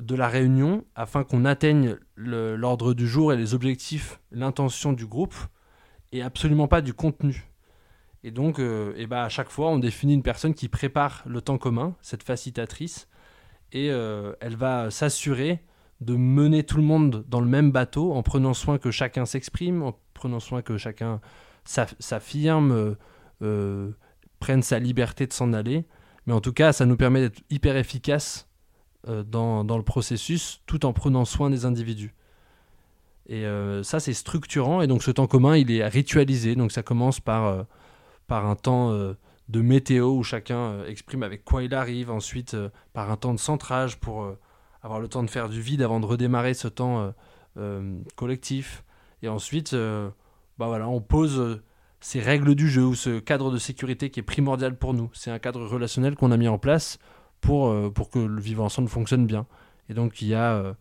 [0.01, 5.35] de la réunion afin qu'on atteigne l'ordre du jour et les objectifs, l'intention du groupe
[6.13, 7.52] et absolument pas du contenu.
[8.25, 11.41] Et donc, euh, et bah, à chaque fois, on définit une personne qui prépare le
[11.41, 13.09] temps commun, cette facilitatrice,
[13.73, 15.61] et euh, elle va s'assurer
[16.01, 19.83] de mener tout le monde dans le même bateau en prenant soin que chacun s'exprime,
[19.83, 21.21] en prenant soin que chacun
[21.65, 22.97] s'affirme,
[23.43, 23.91] euh,
[24.41, 25.85] prenne sa liberté de s'en aller.
[26.27, 28.49] Mais en tout cas, ça nous permet d'être hyper efficace
[29.07, 32.15] dans, dans, le processus tout en prenant soin des individus.
[33.29, 33.45] Et
[33.83, 34.81] ça, c'est structurant.
[34.83, 36.55] Et donc, ce temps commun, il est ritualisé.
[36.55, 37.67] Donc, ça commence par
[38.33, 39.13] par un temps euh,
[39.51, 42.57] de météo où chacun exprime avec quoi il arrive, ensuite
[42.95, 44.27] par un temps de centrage pour
[44.81, 47.13] avoir le temps de faire du vide avant de redémarrer ce temps
[48.17, 48.85] collectif.
[49.21, 51.61] Et ensuite, bah voilà, on pose
[52.01, 55.11] ces règles du jeu ou ce cadre de sécurité qui est primordial pour nous.
[55.13, 56.99] C'est un cadre relationnel qu'on a mis en place
[57.43, 59.45] pour, pour que le vivre ensemble fonctionne bien.
[59.91, 60.75] Et donc il y a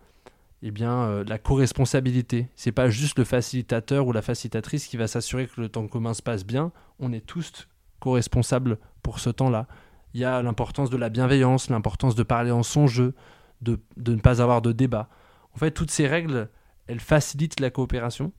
[0.64, 2.48] eh bien, euh, la co-responsabilité.
[2.56, 6.14] C'est pas juste le facilitateur ou la facilitatrice qui va s'assurer que le temps commun
[6.14, 6.72] se passe bien.
[7.00, 7.68] On est tous
[8.00, 9.68] co-responsables pour ce temps-là.
[10.14, 13.16] Il y a l'importance de la bienveillance, l'importance de parler en son jeu,
[13.62, 15.10] de, ne pas avoir de débat.
[15.56, 16.50] En fait, toutes ces règles,
[16.88, 18.32] elles facilitent la coopération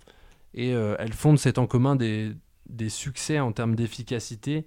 [0.55, 2.35] et euh, elles font de ces temps communs des,
[2.89, 4.67] succès en termes d'efficacité,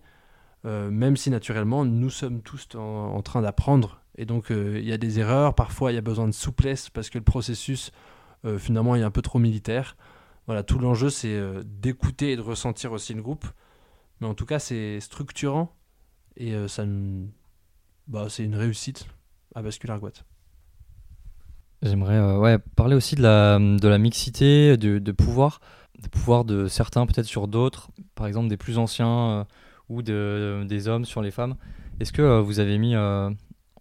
[0.66, 4.94] euh, même si naturellement nous sommes tous en train d'apprendre et donc, euh, il y
[4.94, 5.56] a des erreurs.
[5.56, 7.92] Parfois, il y a besoin de souplesse parce que le processus,
[8.46, 9.98] euh, finalement, est un peu trop militaire.
[10.48, 13.46] Voilà, tout l'enjeu, c'est euh, d'écouter et de ressentir aussi le groupe.
[14.22, 15.76] Mais en tout cas, c'est structurant
[16.38, 16.86] et ça,
[18.08, 19.08] bah, c'est une réussite
[19.56, 20.12] à Bascule Argoat.
[21.82, 25.60] J'aimerais ouais, parler aussi de la, de la mixité, de, de pouvoir,
[26.02, 29.46] de pouvoir de certains peut-être sur d'autres, par exemple des plus anciens
[29.90, 31.56] ou de, des hommes sur les femmes.
[32.00, 32.96] Est-ce que vous avez mis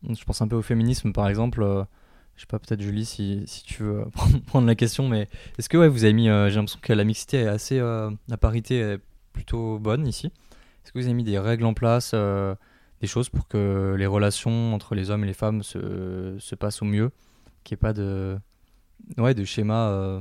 [0.08, 1.62] je pense un peu au féminisme, par exemple.
[1.62, 1.84] Euh,
[2.36, 4.04] je sais pas, peut-être Julie, si, si tu veux
[4.46, 6.28] prendre la question, mais est-ce que ouais, vous avez mis.
[6.28, 7.78] Euh, j'ai l'impression que la mixité est assez.
[7.78, 8.98] Euh, la parité est
[9.32, 10.26] plutôt bonne ici.
[10.26, 14.74] Est-ce que vous avez mis des règles en place, des choses pour que les relations
[14.74, 17.10] entre les hommes et les femmes se, se passent au mieux
[17.64, 18.38] Qu'il n'y ait pas de,
[19.16, 20.20] ouais, de schémas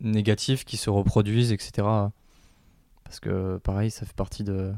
[0.00, 1.86] négatifs qui se reproduisent, etc.
[3.04, 4.72] Parce que pareil, ça fait partie de,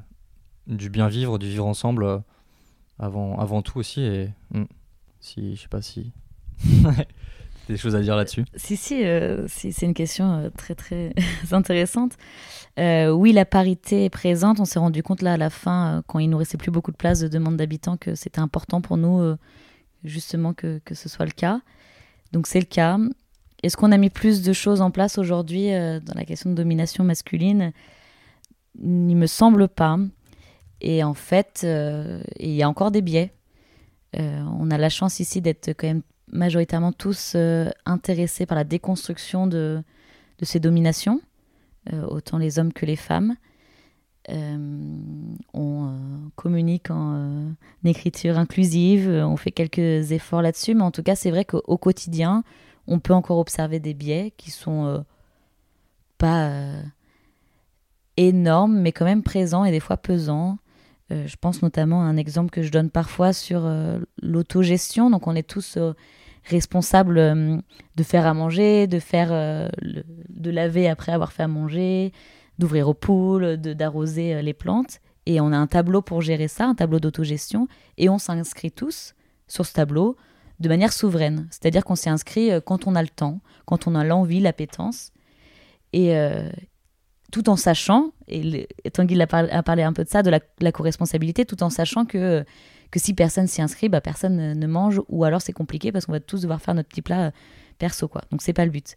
[0.67, 2.23] du bien vivre, du vivre ensemble
[3.01, 4.03] avant, avant tout aussi.
[4.03, 4.65] Et hmm,
[5.21, 6.13] si, je sais pas si.
[7.69, 11.15] des choses à dire là-dessus Si, si, euh, si c'est une question euh, très, très
[11.53, 12.13] intéressante.
[12.79, 14.61] Euh, oui, la parité est présente.
[14.61, 16.97] On s'est rendu compte là à la fin, quand il nous restait plus beaucoup de
[16.97, 19.37] place de demande d'habitants, que c'était important pour nous,
[20.05, 21.61] justement, que, que, ce soit le cas.
[22.33, 22.99] Donc c'est le cas.
[23.63, 27.05] Est-ce qu'on a mis plus de choses en place aujourd'hui dans la question de domination
[27.05, 27.73] masculine?
[28.83, 29.99] Il me semble pas.
[30.81, 33.33] Et en fait, euh, il y a encore des biais.
[34.19, 38.65] Euh, on a la chance ici d'être quand même majoritairement tous euh, intéressés par la
[38.65, 39.83] déconstruction de,
[40.43, 41.21] ces dominations,
[42.09, 43.37] autant les hommes que les femmes.
[45.53, 45.93] on
[46.37, 47.53] communique en
[47.85, 52.43] écriture inclusive, on fait quelques efforts là-dessus, mais en tout cas, c'est vrai qu'au quotidien,
[52.87, 55.05] on peut encore observer des biais qui sont
[56.17, 56.51] pas
[58.17, 60.57] énormes, mais quand même présents et des fois pesants.
[61.13, 65.11] Euh, je pense notamment à un exemple que je donne parfois sur euh, l'autogestion.
[65.11, 65.93] Donc on est tous euh,
[66.45, 67.17] responsables
[67.97, 69.29] de faire à manger, de faire
[69.81, 72.13] de laver après avoir fait à manger,
[72.59, 75.01] d'ouvrir aux poules, d'arroser les plantes.
[75.27, 77.69] Et on a un tableau pour gérer ça, un tableau d'autogestion,
[77.99, 79.15] et on s'inscrit tous
[79.49, 80.17] sur ce tableau
[80.61, 81.47] de manière souveraine.
[81.51, 85.13] C'est-à-dire qu'on s'est inscrit quand on a le temps, quand on a l'envie, l'appétence.
[85.93, 86.17] Et,
[87.31, 90.73] tout en sachant, et, Tanguy a, a, parlé un peu de ça, de la, la
[90.73, 92.45] co-responsabilité, tout en sachant que,
[92.91, 96.13] que si personne s'y inscrit, bah, personne ne mange, ou alors c'est compliqué parce qu'on
[96.13, 97.31] va tous devoir faire notre petit plat euh,
[97.79, 98.09] perso.
[98.09, 98.23] Quoi.
[98.31, 98.97] Donc c'est pas le but.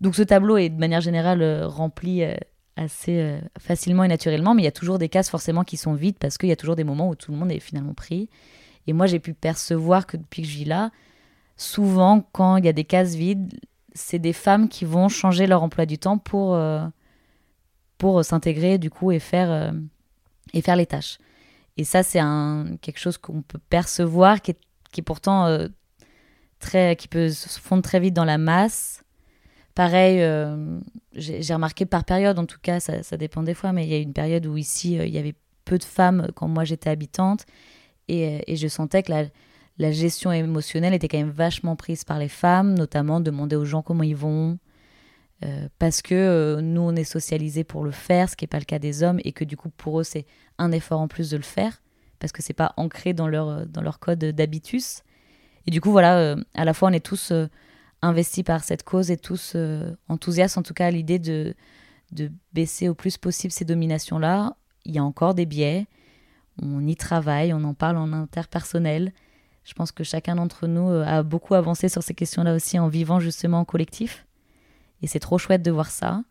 [0.00, 2.34] Donc ce tableau est de manière générale euh, rempli euh,
[2.76, 6.16] assez facilement et naturellement, mais il y a toujours des cases forcément qui sont vides
[6.18, 8.28] parce qu'il y a toujours des moments où tout le monde est finalement pris.
[8.86, 10.92] Et moi j'ai pu percevoir que depuis que je vis là,
[11.56, 13.52] souvent quand il y a des cases vides,
[13.94, 16.56] c'est des femmes qui vont changer leur emploi du temps pour
[17.98, 19.72] pour s'intégrer du coup et faire, euh,
[20.54, 21.18] et faire les tâches.
[21.76, 24.58] Et ça, c'est un, quelque chose qu'on peut percevoir, qui est,
[24.90, 25.68] qui pourtant euh,
[26.60, 29.04] très, qui peut se fondre très vite dans la masse.
[29.74, 30.80] Pareil, euh,
[31.12, 33.94] j'ai remarqué par période, en tout cas, ça, ça, dépend des fois, mais il y
[33.94, 35.34] a une période où ici, il y avait
[35.64, 37.46] peu de femmes quand moi j'étais habitante,
[38.08, 39.12] et, je sentais que
[39.78, 43.82] la gestion émotionnelle était quand même vachement prise par les femmes, notamment demander aux gens
[43.82, 44.58] comment ils vont,
[45.44, 48.58] euh, parce que euh, nous, on est socialisés pour le faire, ce qui n'est pas
[48.58, 50.26] le cas des hommes, et que du coup, pour eux, c'est
[50.58, 51.80] un effort en plus de le faire,
[52.18, 55.02] parce que c'est pas ancré dans leur, euh, dans leur code d'habitus.
[55.66, 57.30] Et du coup, voilà, à la fois, on est tous
[58.00, 59.54] investis par cette cause et tous
[60.08, 61.54] enthousiastes, en tout cas, à l'idée de,
[62.12, 64.56] de baisser au plus possible ces dominations-là.
[64.86, 65.86] Il y a encore des biais,
[66.62, 69.12] on y travaille, on en parle en interpersonnel.
[69.64, 73.20] Je pense que chacun d'entre nous a beaucoup avancé sur ces questions-là aussi en vivant
[73.20, 74.26] justement en collectif.
[75.02, 76.22] Et c'est trop chouette de voir ça.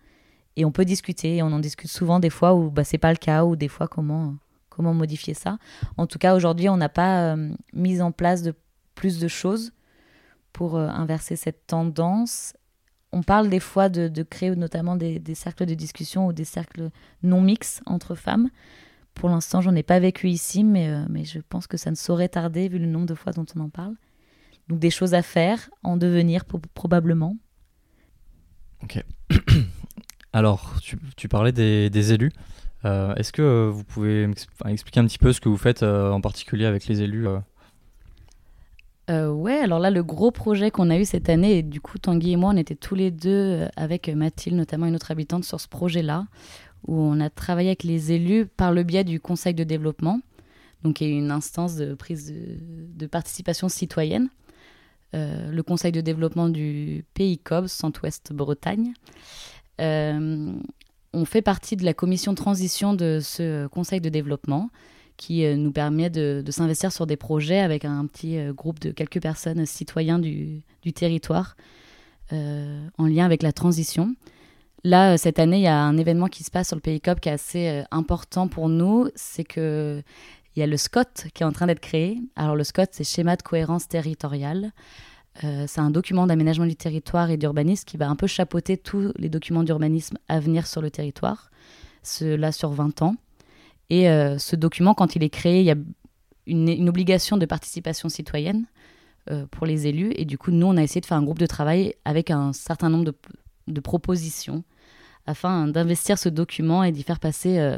[0.56, 3.12] Et on peut discuter, et on en discute souvent des fois où bah, c'est pas
[3.12, 4.36] le cas, ou des fois comment,
[4.70, 5.58] comment modifier ça.
[5.98, 8.54] En tout cas, aujourd'hui, on n'a pas euh, mis en place de
[8.96, 9.72] plus de choses
[10.54, 12.54] pour euh, inverser cette tendance.
[13.12, 16.90] On parle des fois de, créer notamment des, des, cercles de discussion ou des cercles
[17.24, 18.50] non mixtes entre femmes
[19.14, 21.96] Pour l'instant, j'en ai pas vécu ici, mais, euh, mais je pense que ça ne
[21.96, 23.96] saurait tarder vu le nombre de fois dont on en parle.
[24.68, 27.38] Donc des choses à faire, en devenir probablement.
[28.84, 29.04] Ok.
[30.34, 30.76] Alors,
[31.16, 32.32] tu, parlais des, élus.
[32.86, 34.30] Euh, est-ce que vous pouvez
[34.66, 37.28] expliquer un petit peu ce que vous faites euh, en particulier avec les élus
[39.10, 41.98] euh, ouais, alors là, le gros projet qu'on a eu cette année, et du coup,
[41.98, 45.62] Tanguy et moi, on était tous les deux avec Mathilde, notamment une autre habitante, sur
[45.62, 46.28] ce projet-là,
[46.88, 50.20] où on a travaillé avec les élus par le biais du Conseil de développement,
[50.84, 54.30] donc y a une instance de prise de, participation citoyenne,
[55.52, 58.94] le Conseil de développement du pays COB, Centre-Ouest Bretagne.
[59.82, 60.54] Euh,
[61.14, 64.70] on fait partie de la commission transition de ce conseil de développement
[65.16, 68.92] qui euh, nous permet de, s'investir sur des projets avec un petit euh, groupe de
[68.92, 70.64] quelques personnes citoyens du,
[70.96, 71.58] territoire
[72.32, 74.16] en lien avec la transition.
[74.84, 77.20] Là, cette année, il y a un événement qui se passe sur le Pays COP
[77.20, 79.10] qui est assez important pour nous.
[79.16, 80.02] C'est que
[80.58, 82.20] il y a le SCOT qui est en train d'être créé.
[82.36, 84.72] Alors, le SCOT, c'est schéma de cohérence territoriale.
[85.44, 89.14] Euh, c'est un document d'aménagement du territoire et d'urbanisme qui va un peu chapeauter tous
[89.18, 91.52] les documents d'urbanisme à venir sur le territoire,
[92.02, 93.18] cela sur 20 ans.
[93.92, 95.76] Et euh, ce document, quand il est créé, il y a
[96.48, 98.66] une, obligation de participation citoyenne
[99.30, 100.12] euh, pour les élus.
[100.16, 102.52] Et du coup, nous, on a essayé de faire un groupe de travail avec un
[102.52, 103.14] certain nombre
[103.68, 104.64] de, propositions
[105.28, 107.78] afin d'investir ce document et d'y faire passer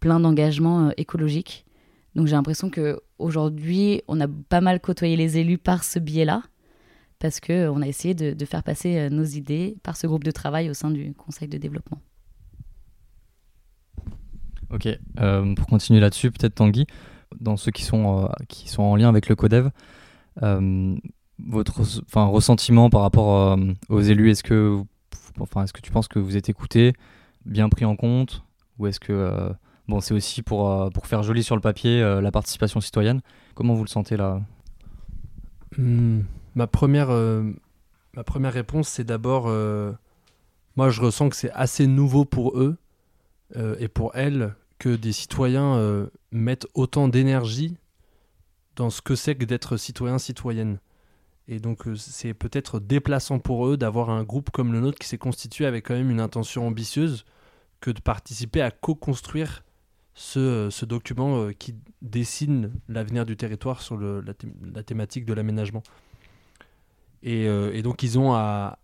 [0.00, 1.65] plein d'engagements écologiques.
[2.16, 6.42] Donc j'ai l'impression qu'aujourd'hui, on a pas mal côtoyé les élus par ce biais-là
[7.18, 10.70] parce qu'on a essayé de, faire passer euh, nos idées par ce groupe de travail
[10.70, 12.00] au sein du Conseil de développement.
[14.70, 14.88] Ok,
[15.20, 16.86] euh, pour continuer là-dessus, peut-être Tanguy,
[17.38, 19.70] dans ceux qui sont, euh, qui sont en lien avec le CODEV,
[21.38, 23.58] votre enfin, ressentiment par rapport
[23.90, 24.82] aux élus, est-ce que,
[25.38, 26.94] enfin, est que tu penses que vous êtes écouté,
[27.44, 28.42] bien pris en compte,
[28.78, 29.52] ou est-ce que
[29.88, 33.20] bon, c'est aussi pour, pour faire joli sur le papier la participation citoyenne
[33.54, 34.40] Comment vous le sentez là?
[35.78, 36.20] Hmm
[36.56, 37.44] ma première, euh,
[38.14, 39.92] ma première réponse, c'est d'abord, euh,
[40.74, 42.76] moi je ressens que c'est assez nouveau pour eux
[43.54, 47.78] euh, et pour elles que des citoyens mettent autant d'énergie
[48.74, 50.80] dans ce que c'est que d'être citoyen-citoyenne.
[51.48, 55.16] Et donc c'est peut-être déplaçant pour eux d'avoir un groupe comme le nôtre qui s'est
[55.16, 57.24] constitué avec quand même une intention ambitieuse
[57.80, 59.64] que de participer à co-construire
[60.16, 65.82] ce, ce, document qui dessine l'avenir du territoire sur la, thématique de l'aménagement.
[67.24, 68.78] Euh, et, donc, ils ont à,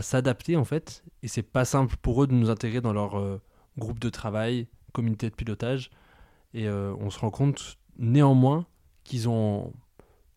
[0.00, 1.04] s'adapter, en fait.
[1.22, 3.40] Et c'est pas simple pour eux de nous intégrer dans leur euh,
[3.78, 5.90] groupe de travail, communauté de pilotage.
[6.52, 8.66] Et euh, on se rend compte, néanmoins,
[9.04, 9.72] qu'ils ont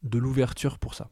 [0.03, 1.09] de l'ouverture pour ça.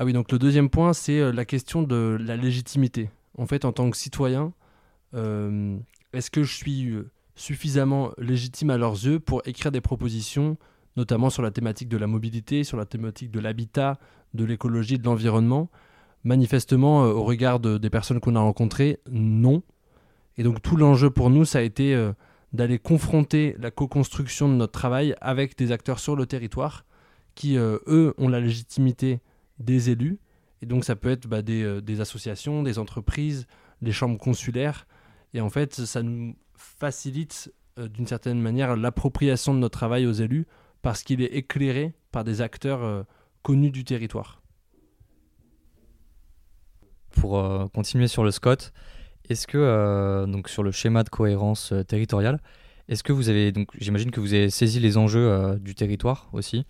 [0.00, 3.10] Ah oui, donc le deuxième point, c'est la question de la légitimité.
[3.36, 4.52] En fait, en tant que citoyen,
[5.12, 6.94] est-ce que je suis
[7.34, 10.56] suffisamment légitimes à leurs yeux pour écrire des propositions,
[10.96, 13.98] notamment sur la thématique de la mobilité, sur la thématique de l'habitat,
[14.34, 15.68] de l'écologie, de l'environnement?
[16.22, 19.64] Manifestement, euh, au regard des personnes qu'on a rencontrées, non.
[20.36, 22.12] Et donc tout l'enjeu pour nous, ça a été euh,
[22.52, 26.84] d'aller confronter la co-construction de notre travail avec des acteurs sur le territoire
[27.34, 29.18] qui, euh, eux, ont la légitimité
[29.58, 30.18] des élus.
[30.62, 33.46] Et donc ça peut être bah, des, des, associations, des entreprises,
[33.82, 34.86] des chambres consulaires.
[35.34, 40.12] Et en fait, ça nous facilite euh, d'une certaine manière l'appropriation de notre travail aux
[40.12, 40.46] élus
[40.82, 43.02] parce qu'il est éclairé par des acteurs euh,
[43.42, 44.42] connus du territoire.
[47.10, 48.72] Pour euh, continuer sur le SCOT,
[49.28, 52.40] est-ce que donc sur le schéma de cohérence territoriale,
[52.88, 56.64] est-ce que vous avez donc j'imagine que vous avez saisi les enjeux du territoire aussi.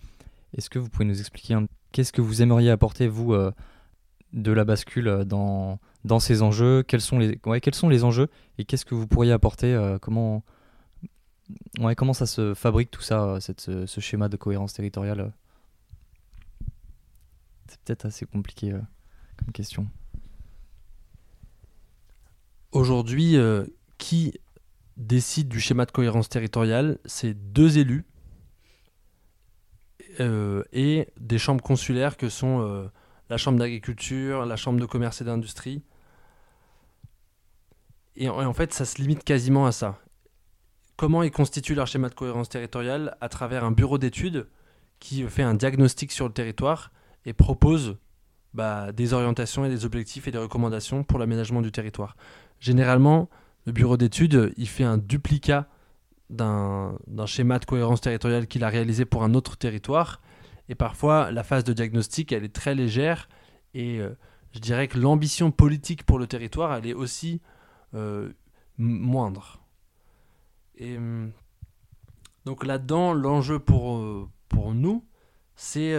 [0.57, 1.55] Est-ce que vous pouvez nous expliquer
[1.91, 3.33] qu'est-ce que vous aimeriez apporter vous
[4.33, 6.83] de la bascule dans dans ces enjeux?
[6.83, 8.29] Quels sont les, ouais, quels sont les enjeux?
[8.57, 10.43] Et qu'est-ce que vous pourriez apporter euh, comment,
[11.79, 15.29] ouais, comment ça se fabrique tout ça, euh, cette, ce, schéma de cohérence territoriale euh?
[17.67, 18.71] C'est peut-être assez compliqué
[19.37, 19.87] comme question.
[22.71, 23.35] Aujourd'hui,
[23.99, 24.33] qui
[24.97, 26.97] décide du schéma de cohérence territoriale?
[27.05, 28.05] C'est deux élus
[30.19, 32.89] et des chambres consulaires que sont
[33.29, 35.83] la chambre d'agriculture, la chambre de commerce et d'industrie.
[38.15, 39.97] Et, en fait, ça se limite quasiment à ça.
[40.97, 44.47] Comment ils constituent leur schéma de cohérence territoriale À travers un bureau d'études
[44.99, 46.91] qui fait un diagnostic sur le territoire
[47.25, 47.95] et propose
[48.53, 52.17] bah, des orientations et des objectifs et des recommandations pour l'aménagement du territoire.
[52.59, 53.29] Généralement,
[53.65, 55.67] le bureau d'études, il fait un duplicat
[56.29, 60.21] d'un schéma de cohérence territoriale qu'il a réalisé pour un autre territoire
[60.69, 63.27] et parfois, la phase de diagnostic, elle est très légère
[63.73, 64.15] et euh,
[64.53, 67.41] je dirais que l'ambition politique pour le territoire, elle est aussi
[67.95, 68.31] euh,
[68.77, 69.63] moindre.
[70.79, 71.31] Hum,
[72.45, 74.29] donc là-dedans, l'enjeu pour, euh,
[74.73, 75.03] nous,
[75.55, 75.97] c'est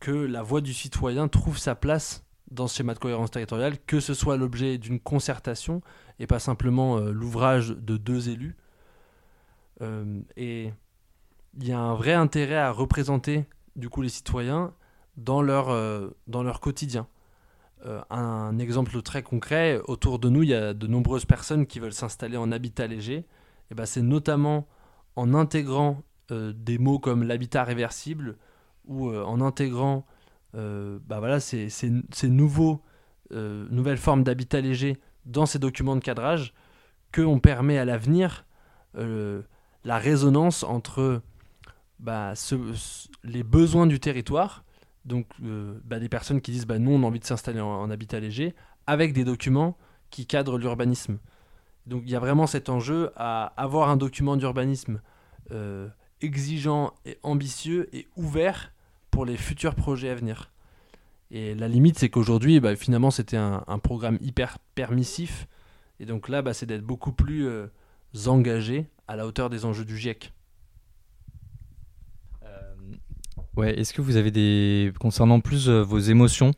[0.00, 4.00] que la voix du citoyen trouve sa place dans ce schéma de cohérence territoriale, que
[4.00, 5.80] ce soit l'objet d'une concertation
[6.18, 8.54] et pas simplement l'ouvrage de deux élus.
[10.36, 10.72] Et
[11.58, 14.72] il y a un vrai intérêt à représenter du coup les citoyens
[15.16, 15.68] dans leur,
[16.26, 17.06] dans leur quotidien.
[17.84, 21.80] Euh, un exemple très concret, autour de nous, il y a de nombreuses personnes qui
[21.80, 23.26] veulent s'installer en habitat léger.
[23.70, 24.68] Et ben, c'est notamment
[25.16, 28.36] en intégrant euh, des mots comme l'habitat réversible
[28.84, 30.06] ou euh, en intégrant
[30.54, 32.82] bah voilà, ces, ces, nouveaux,
[33.30, 36.52] nouvelles formes d'habitat léger dans ces documents de cadrage
[37.14, 38.44] qu'on permet à l'avenir
[39.84, 41.22] la résonance entre
[41.98, 42.34] bah,
[43.24, 44.64] les besoins du territoire
[45.04, 47.90] donc euh, bah, des personnes qui disent bah, nous on a envie de s'installer en,
[47.90, 48.54] habitat léger
[48.86, 49.76] avec des documents
[50.10, 51.18] qui cadrent l'urbanisme.
[51.86, 55.00] Donc il y a vraiment cet enjeu à avoir un document d'urbanisme
[55.50, 55.88] euh,
[56.20, 58.72] exigeant et ambitieux et ouvert
[59.10, 60.50] pour les futurs projets à venir.
[61.30, 65.48] Et la limite c'est qu'aujourd'hui bah, finalement c'était un, programme hyper permissif
[65.98, 67.66] et donc là c'est d'être beaucoup plus euh,
[68.26, 70.32] engagé à la hauteur des enjeux du GIEC.
[73.54, 74.90] Ouais, est-ce que vous avez des.
[74.98, 76.52] Concernant plus euh, vos émotions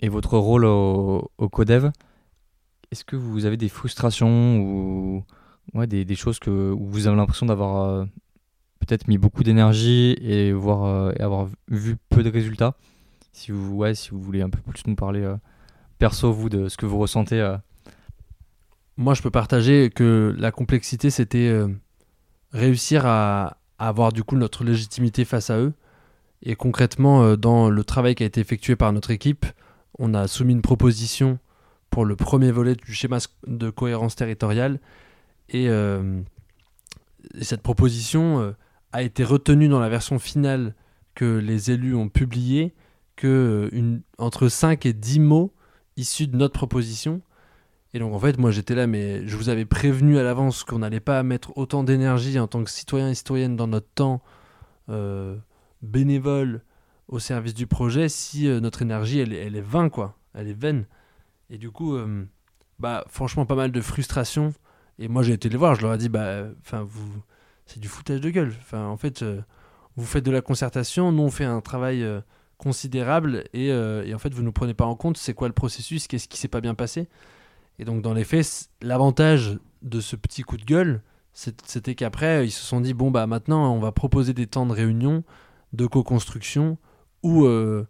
[0.00, 1.90] et votre rôle au, Codev,
[2.90, 5.24] est-ce que vous avez des frustrations ou
[5.86, 8.04] des, choses que, où vous avez l'impression d'avoir euh,
[8.80, 12.74] peut-être mis beaucoup d'énergie et, voir, euh, et avoir vu peu de résultats?
[13.32, 15.26] Si vous, ouais, si vous voulez un peu plus nous parler
[15.98, 17.56] perso, vous, de ce que vous ressentez.
[19.02, 21.52] Moi, je peux partager que la complexité, c'était
[22.52, 25.72] réussir à, avoir du coup notre légitimité face à eux
[26.42, 29.46] et concrètement, euh, dans le travail qui a été effectué par notre équipe,
[29.98, 31.38] on a soumis une proposition
[31.90, 34.80] pour le premier volet du schéma de cohérence territoriale.
[35.48, 36.20] Et, euh,
[37.40, 38.52] cette proposition euh,
[38.92, 40.74] a été retenue dans la version finale
[41.14, 42.74] que les élus ont publiée,
[43.14, 43.70] que
[44.18, 45.52] entre 5 et 10 mots
[45.96, 47.20] issus de notre proposition.
[47.94, 50.78] Et donc en fait, moi j'étais là, mais je vous avais prévenu à l'avance qu'on
[50.78, 54.22] n'allait pas mettre autant d'énergie en tant que citoyen et citoyenne dans notre temps
[55.82, 56.62] bénévole
[57.08, 60.16] au service du projet si euh, notre énergie elle, est vain quoi.
[60.34, 60.86] Elle est vaine.
[61.50, 62.24] Et du coup euh,
[62.78, 64.54] bah franchement pas mal de frustration.
[64.98, 65.74] Et moi j'ai été les voir.
[65.74, 67.22] Je leur ai dit bah enfin vous
[67.66, 68.54] c'est du foutage de gueule.
[68.60, 69.42] Enfin en fait euh,
[69.96, 71.12] vous faites de la concertation.
[71.12, 72.04] Nous on fait un travail
[72.56, 73.44] considérable.
[73.52, 75.18] Et, et, en fait vous ne prenez pas en compte.
[75.18, 76.06] C'est quoi le processus?
[76.06, 77.08] Qu'est-ce qui s'est pas bien passé?
[77.78, 81.02] Et donc dans les faits l'avantage de ce petit coup de gueule
[81.32, 84.72] c'était qu'après ils se sont dit bon bah maintenant on va proposer des temps de
[84.72, 85.24] réunion
[85.72, 86.78] de co-construction
[87.22, 87.86] où euh,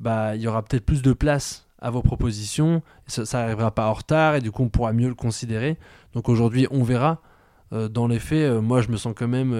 [0.00, 3.92] bah, il y aura peut-être plus de place à vos propositions, ça n'arrivera pas en
[3.92, 5.78] retard et du coup on pourra mieux le considérer.
[6.12, 7.20] Donc aujourd'hui on verra.
[7.72, 9.52] Euh, dans les faits, euh, moi je me sens quand même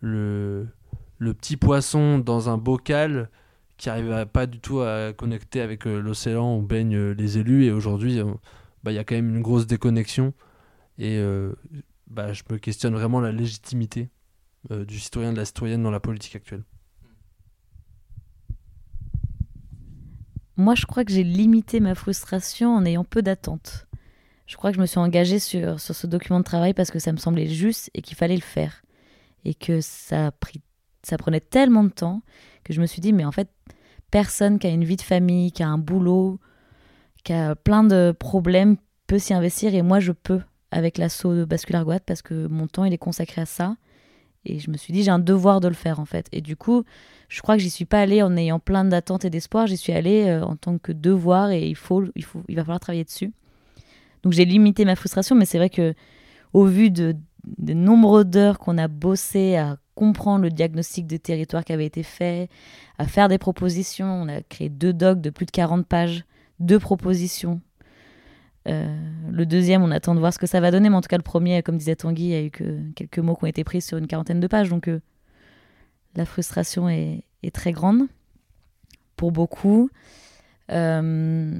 [0.00, 0.66] le,
[1.18, 3.30] le petit poisson dans un bocal
[3.76, 8.20] qui n'arrive pas du tout à connecter avec l'océan où baignent les élus et aujourd'hui
[8.82, 10.32] bah, il y a quand même une grosse déconnexion
[10.98, 11.22] et
[12.06, 14.10] bah, je me questionne vraiment la légitimité
[14.70, 16.64] du citoyen de la citoyenne dans la politique actuelle.
[20.60, 23.86] Moi, je crois que j'ai limité ma frustration en ayant peu d'attentes.
[24.46, 26.98] Je crois que je me suis engagée sur, sur ce document de travail parce que
[26.98, 28.82] ça me semblait juste et qu'il fallait le faire.
[29.46, 30.60] Et que ça, pris,
[31.02, 32.20] ça prenait tellement de temps
[32.62, 33.48] que je me suis dit, mais en fait,
[34.10, 36.40] personne qui a une vie de famille, qui a un boulot,
[37.22, 40.40] qui a plein de problèmes peut s'y investir et moi je peux
[40.70, 43.76] avec l'assaut de Bascule Argoat parce que mon temps il est consacré à ça
[44.44, 46.26] et je me suis dit, j'ai un devoir de le faire en fait.
[46.32, 46.84] Et du coup,
[47.28, 49.66] je crois que j'y suis pas allée en ayant plein d'attentes et d'espoir.
[49.66, 52.62] J'y suis allée euh, en tant que devoir et il, faut, il, faut, il va
[52.62, 53.32] falloir travailler dessus.
[54.22, 55.94] Donc j'ai limité ma frustration, mais c'est vrai que
[56.52, 57.16] au vu de,
[57.58, 62.02] de nombreux d'heures qu'on a bossé à comprendre le diagnostic de territoire qui avait été
[62.02, 62.48] fait,
[62.98, 66.24] à faire des propositions, on a créé deux docs de plus de 40 pages,
[66.60, 67.60] deux propositions
[68.68, 68.94] euh,
[69.30, 71.16] le deuxième, on attend de voir ce que ça va donner, mais en tout cas,
[71.16, 73.64] le premier, comme disait Tanguy, il y a eu que quelques mots qui ont été
[73.64, 75.00] pris sur une quarantaine de pages, donc euh,
[76.14, 78.02] la frustration est, très grande
[79.16, 79.88] pour beaucoup.
[80.70, 81.58] Euh,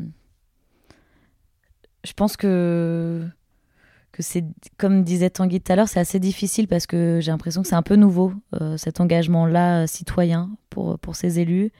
[2.04, 3.26] je pense que,
[4.12, 4.44] que c'est,
[4.76, 7.74] comme disait Tanguy tout à l'heure, c'est assez difficile parce que j'ai l'impression que c'est
[7.74, 8.34] un peu nouveau,
[8.76, 11.72] cet engagement-là citoyen pour, pour ces élus,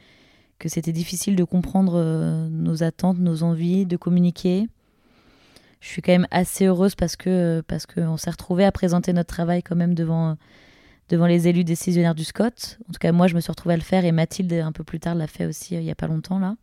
[0.61, 4.69] que c'était difficile de comprendre nos attentes, nos envies, de communiquer
[5.81, 9.29] je suis quand même assez heureuse parce que parce qu'on s'est retrouvé à présenter notre
[9.29, 10.37] travail quand même devant
[11.09, 12.79] devant les élus décisionnaires du Scott.
[12.89, 14.85] En tout cas, moi, je me suis retrouvée à le faire et Mathilde un peu
[14.85, 16.57] plus tard l'a fait aussi euh, il y a pas longtemps là.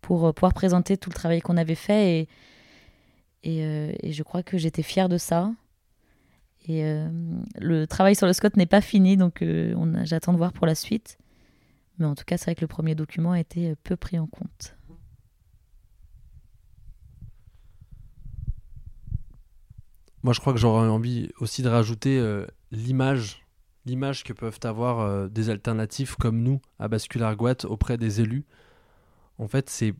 [0.00, 2.20] pour pouvoir présenter tout le travail qu'on avait fait.
[2.20, 2.28] Et,
[3.44, 5.52] et, et je crois que j'étais fière de ça.
[6.66, 6.82] Et
[7.58, 9.42] le travail sur le Scott n'est pas fini, donc
[10.02, 11.16] j'attends de voir pour la suite.
[11.98, 14.26] Mais en tout cas, c'est vrai que le premier document a été peu pris en
[14.26, 14.78] compte.
[20.22, 23.46] Moi, je crois que j'aurais envie aussi de rajouter euh, l'image,
[23.86, 27.24] l'image que peuvent avoir euh, des alternatifs comme nous à Bascule
[27.64, 28.44] auprès des élus.
[29.38, 29.94] En fait, c'est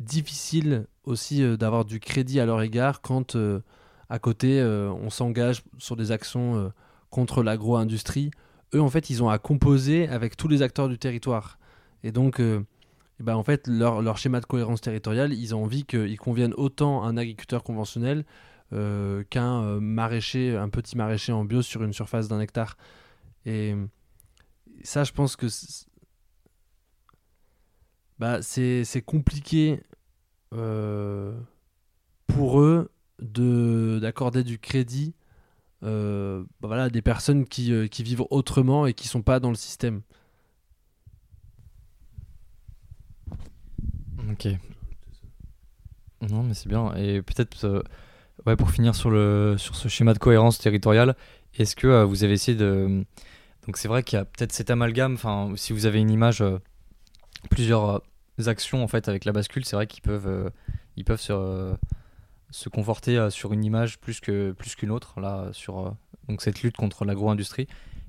[0.00, 3.36] difficile aussi euh, d'avoir du crédit à leur égard quand
[4.08, 6.72] à côté on s'engage sur des actions
[7.10, 8.32] contre l'agro-industrie.
[8.74, 11.58] Eux, en fait, ils ont à composer avec tous les acteurs du territoire.
[12.02, 15.84] Et donc, eh ben, en fait, leur, leur, schéma de cohérence territoriale, ils ont envie
[15.84, 18.24] qu'il convienne autant à un agriculteur conventionnel
[18.72, 22.76] euh, qu'un euh, maraîcher, un petit maraîcher en bio sur une surface d'un hectare.
[23.44, 23.74] Et
[24.84, 25.46] ça, je pense que
[28.20, 29.82] bah, c'est compliqué
[30.54, 31.36] euh,
[32.28, 35.14] pour eux d'accorder du crédit
[35.82, 40.02] bah, voilà, des personnes qui, qui, vivent autrement et qui sont pas dans le système.
[44.30, 44.48] Ok.
[46.28, 46.94] Non, mais c'est bien.
[46.96, 47.82] Et peut-être
[48.46, 51.14] Ouais, pour finir sur, le, sur ce schéma de cohérence territoriale,
[51.58, 53.04] est-ce que euh, vous avez essayé de.
[53.66, 56.40] Donc, c'est vrai qu'il y a peut-être cet amalgame, enfin, si vous avez une image,
[56.40, 56.58] euh,
[57.50, 58.02] plusieurs
[58.40, 60.50] euh, actions en fait avec la bascule, c'est vrai qu'ils peuvent,
[61.04, 61.74] peuvent se,
[62.50, 65.94] se conforter sur une image plus que plus qu'une autre, là, sur
[66.28, 67.66] donc cette lutte contre l'agro-industrie.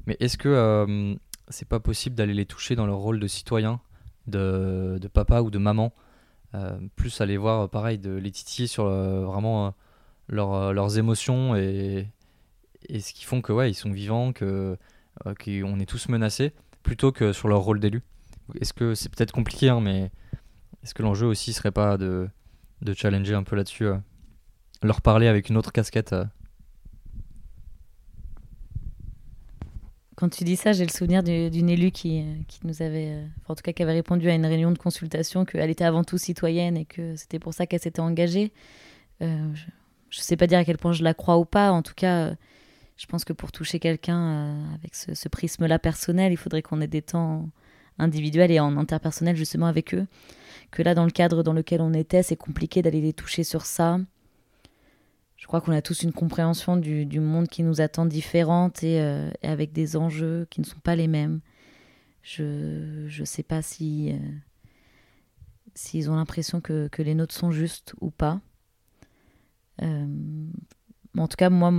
[0.07, 1.17] Mais est-ce que
[1.49, 3.79] c'est pas possible d'aller les toucher dans leur rôle de citoyen,
[4.27, 5.93] de, de papa ou de maman
[6.95, 9.73] Plus aller voir, pareil, de les titiller sur vraiment
[10.31, 12.07] euh, leurs émotions et,
[12.87, 14.77] et ce qui font que ouais, ils sont vivants, que
[15.25, 18.01] euh, qu'on est tous menacés, plutôt que sur leur rôle d'élu?
[18.59, 20.11] Est-ce que c'est peut-être compliqué, hein, mais
[20.83, 22.27] est-ce que l'enjeu aussi serait pas de,
[22.81, 23.97] de challenger un peu là-dessus, euh,
[24.81, 26.15] leur parler avec une autre casquette
[30.15, 33.17] Quand tu dis ça, j'ai le souvenir d'une élue qui, qui, nous avait,
[33.47, 36.19] en tout cas, qui avait répondu à une réunion de consultation qu'elle était avant tout
[36.19, 38.51] citoyenne et que c'était pour ça qu'elle s'était engagée.
[39.21, 39.47] Euh,
[40.11, 41.71] je sais pas dire à quel point je la crois ou pas.
[41.71, 42.35] En tout cas, euh,
[42.97, 46.87] je pense que pour toucher quelqu'un euh, avec ce, prisme-là personnel, il faudrait qu'on ait
[46.87, 47.49] des temps
[47.97, 50.05] individuels et en interpersonnel justement avec eux.
[50.69, 53.65] Que là, dans le cadre dans lequel on était, c'est compliqué d'aller les toucher sur
[53.65, 53.99] ça.
[55.41, 59.47] Je crois qu'on a tous une compréhension du, monde qui nous attend différente euh, et,
[59.47, 61.41] avec des enjeux qui ne sont pas les mêmes.
[62.21, 64.13] Je ne sais pas si
[65.75, 68.41] s'ils ont l'impression que, les nôtres sont justes ou pas.
[69.81, 70.07] Euh,
[71.17, 71.71] en tout cas, moi,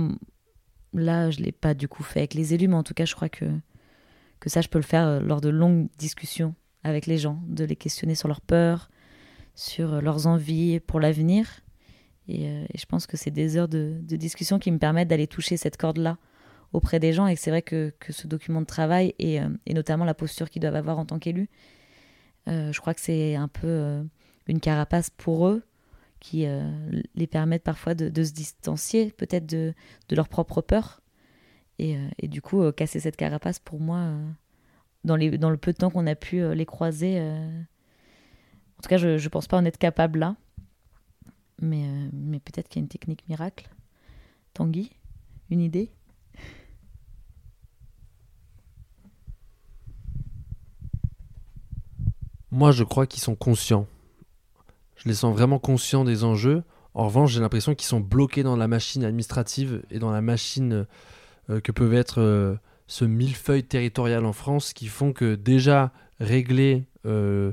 [0.93, 3.05] là, je ne l'ai pas du coup fait avec les élus, mais en tout cas,
[3.05, 3.45] je crois que,
[4.45, 6.53] ça, je peux le faire euh, lors de longues discussions
[6.83, 8.89] avec les gens, de les questionner sur leurs peurs,
[9.55, 11.61] sur euh, leurs envies pour l'avenir.
[12.27, 15.77] Et, je pense que c'est des heures de, discussion qui me permettent d'aller toucher cette
[15.77, 16.17] corde-là
[16.71, 17.27] auprès des gens.
[17.27, 20.75] Et c'est vrai que, ce document de travail, et, et notamment la posture qu'ils doivent
[20.75, 21.49] avoir en tant qu'élus,
[22.47, 24.03] je crois que c'est un peu
[24.47, 25.63] une carapace pour eux
[26.23, 26.63] qui euh,
[27.15, 29.73] les permettent parfois de, se distancier peut-être de,
[30.09, 31.01] leur propre peur.
[31.79, 34.13] Et, euh, du coup, euh, casser cette carapace, pour moi,
[35.03, 39.21] dans, dans le peu de temps qu'on a pu les croiser, en tout cas, je
[39.21, 40.37] ne pense pas en être capable là.
[41.61, 43.69] Mais, mais peut-être qu'il y a une technique miracle.
[44.53, 44.91] Tanguy,
[45.49, 45.91] une idée?
[52.51, 53.87] Moi, je crois qu'ils sont conscients
[55.03, 56.63] je les sens vraiment conscients des enjeux.
[56.93, 60.85] En revanche, j'ai l'impression qu'ils sont bloqués dans la machine administrative et dans la machine
[61.49, 62.55] euh, que peuvent être euh,
[62.87, 67.51] ce millefeuille territorial en France qui font que déjà régler euh,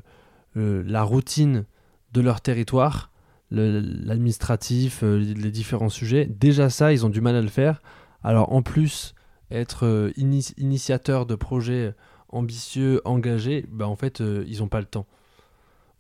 [0.55, 1.65] la routine
[2.13, 3.10] de leur territoire,
[3.51, 7.83] l'administratif, les différents sujets, déjà ça, ils ont du mal à le faire.
[8.23, 9.15] Alors en plus,
[9.51, 11.95] être initiateur de projets
[12.29, 15.07] ambitieux, engagés, bah, en fait, ils n'ont pas le temps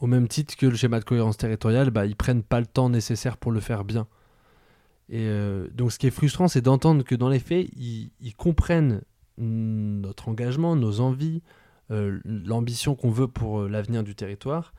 [0.00, 2.88] au même titre que le schéma de cohérence territoriale, bah, ils prennent pas le temps
[2.88, 4.06] nécessaire pour le faire bien.
[5.10, 9.02] Et euh, donc ce qui est frustrant, c'est d'entendre que dans les faits, ils, comprennent
[9.36, 11.42] notre engagement, nos envies,
[11.90, 14.72] euh, l'ambition qu'on veut pour euh, l'avenir du territoire.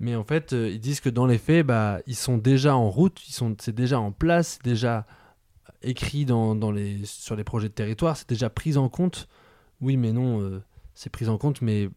[0.00, 3.20] Mais en fait, ils disent que dans les faits, bah, ils sont déjà en route,
[3.58, 5.06] c'est déjà en place, déjà
[5.82, 9.28] écrit dans, dans, les, sur les projets de territoire, c'est déjà pris en compte.
[9.80, 10.60] Oui, mais non,
[10.94, 11.88] c'est pris en compte, mais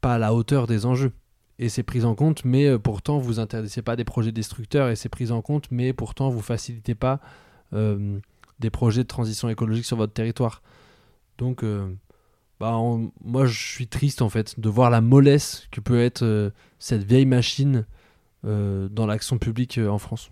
[0.00, 1.12] pas à la hauteur des enjeux
[1.58, 4.96] et c'est pris en compte, mais euh, pourtant vous interdisez pas des projets destructeurs et
[4.96, 7.20] c'est pris en compte, mais pourtant vous facilitez pas
[7.72, 8.18] euh,
[8.58, 10.62] des projets de transition écologique sur votre territoire.
[11.38, 11.92] Donc, euh,
[12.64, 12.80] bah,
[13.22, 16.48] moi, je suis triste en fait de voir la mollesse que peut être euh,
[16.78, 17.84] cette vieille machine
[18.46, 20.30] euh, dans l'action publique euh, en France.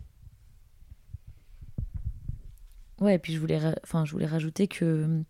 [3.02, 5.22] Ouais, et puis je voulais, enfin, je voulais rajouter que,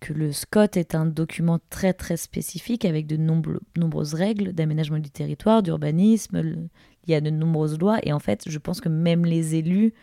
[0.00, 4.98] que le SCOT est un document très très spécifique avec de nombre- nombreuses règles d'aménagement
[4.98, 6.68] du territoire, d'urbanisme,
[7.06, 9.94] il y a de nombreuses lois, et en fait, je pense que même les élus,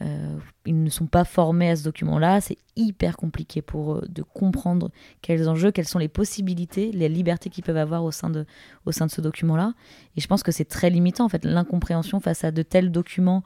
[0.00, 4.22] euh, ils ne sont pas formés à ce document-là, c'est hyper compliqué pour eux de
[4.22, 4.90] comprendre
[5.22, 8.46] quels enjeux, quelles sont les possibilités, les libertés qu'ils peuvent avoir au sein de,
[8.86, 9.74] au sein de ce document-là,
[10.16, 13.42] et je pense que c'est très limitant, en fait, l'incompréhension face à de tels documents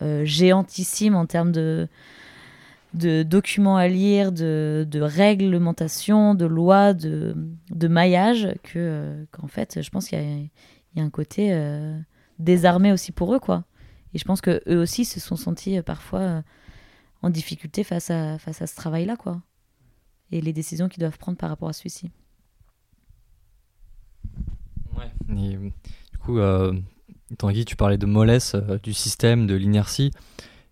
[0.00, 1.88] euh, géantissimes en termes de
[2.92, 7.36] de documents à lire, de, de réglementation, de lois, de,
[7.70, 10.50] de maillage, que, euh, qu'en fait, je pense qu'il y
[10.96, 11.56] y a un côté
[12.40, 13.62] désarmé aussi pour eux, quoi.
[14.14, 16.42] Et je pense que eux aussi se sont sentis euh, parfois euh,
[17.22, 19.40] en difficulté face à, face à ce travail-là, quoi.
[20.32, 22.10] Et les décisions qu'ils doivent prendre par rapport à celui-ci.
[25.36, 26.72] Et, du coup, euh,
[27.38, 30.10] Tanguy, tu parlais de mollesse euh, du système, de l'inertie.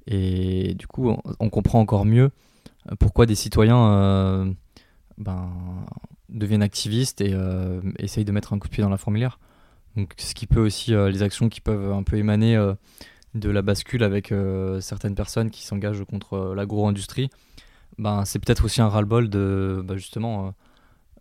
[0.06, 2.30] Et du coup, on, comprend encore mieux
[2.90, 4.52] euh, pourquoi des citoyens euh,
[5.18, 5.50] ben,
[6.30, 9.38] deviennent activistes et euh, essayent de mettre un coup de pied dans la fourmilière.
[9.96, 12.74] Donc, ce qui peut aussi, euh, les actions qui peuvent un peu émaner euh,
[13.38, 17.30] de la bascule avec euh, certaines personnes qui s'engagent contre euh, l'agro-industrie,
[17.98, 20.54] ben, c'est peut-être aussi un ras-le-bol de bah, justement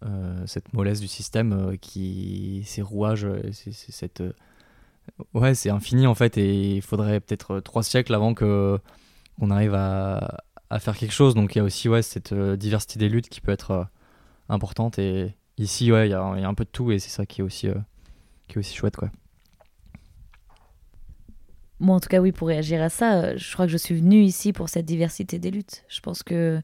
[0.06, 4.24] euh, cette mollesse du système qui ces rouages c'est cette
[5.34, 8.80] ouais c'est infini en fait et il faudrait peut-être trois siècles avant que
[9.40, 11.34] qu'on arrive à, à faire quelque chose.
[11.34, 13.88] Donc il y a aussi ouais cette diversité des luttes qui peut être
[14.50, 15.00] importante.
[15.00, 17.42] Et ici ouais il y y a un peu de tout et c'est ça qui
[17.42, 17.70] est aussi
[18.48, 19.10] qui est aussi chouette quoi
[21.80, 23.96] Moi, en tout cas, oui, pour réagir à ça, euh, je crois que je suis
[23.96, 25.84] venue ici pour cette diversité des luttes.
[25.88, 26.62] Je pense que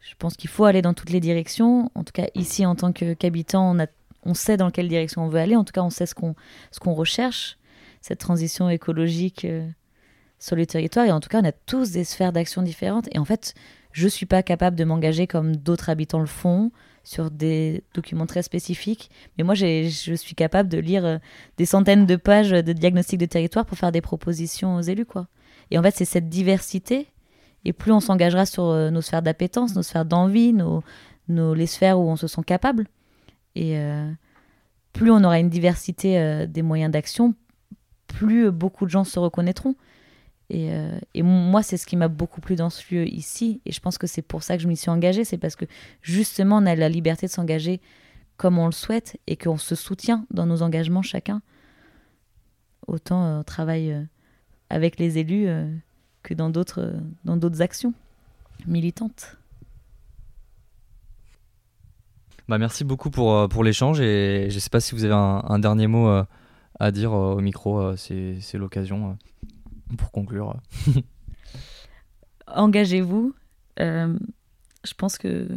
[0.00, 1.90] je pense qu'il faut aller dans toutes les directions.
[1.94, 3.86] En tout cas, ici, en tant qu'habitant, on,
[4.24, 5.56] on sait dans quelle direction on veut aller.
[5.56, 6.34] En tout cas, on sait ce qu'on
[6.70, 7.58] ce qu'on recherche,
[8.00, 9.68] cette transition écologique euh,
[10.38, 11.06] sur le territoire.
[11.06, 13.08] Et en tout cas, on a tous des sphères d'action différentes.
[13.12, 13.54] Et en fait,
[13.92, 16.70] je suis pas capable de m'engager comme d'autres habitants le font
[17.08, 19.10] sur des documents très spécifiques.
[19.36, 21.16] Mais moi, je suis capable de lire euh,
[21.56, 25.26] des centaines de pages de diagnostic de territoire pour faire des propositions aux élus, quoi.
[25.70, 27.06] Et en fait, c'est cette diversité.
[27.64, 30.82] Et plus on s'engagera sur euh, nos sphères d'appétence, nos sphères d'envie, nos,
[31.54, 32.86] les sphères où on se sent capable,
[33.54, 34.10] et euh,
[34.92, 37.34] plus on aura une diversité des moyens d'action,
[38.06, 39.74] plus beaucoup de gens se reconnaîtront.
[40.50, 43.60] Et, euh, et moi, c'est ce qui m'a beaucoup plu dans ce lieu ici.
[43.66, 45.24] Et je pense que c'est pour ça que je m'y suis engagée.
[45.24, 45.66] C'est parce que
[46.02, 47.80] justement, on a la liberté de s'engager
[48.36, 51.42] comme on le souhaite et qu'on se soutient dans nos engagements chacun.
[52.86, 54.02] Autant euh, on travaille euh,
[54.70, 55.48] avec les élus
[56.22, 57.94] que dans d'autres actions
[58.66, 59.38] militantes.
[62.48, 65.86] bah merci beaucoup pour pour l'échange et je sais pas si vous avez un, dernier
[65.86, 66.22] mot
[66.78, 69.16] à dire au micro c'est l'occasion
[69.96, 70.56] pour conclure
[72.46, 73.34] Engagez-vous.
[73.80, 74.18] Euh,
[74.84, 75.48] je pense que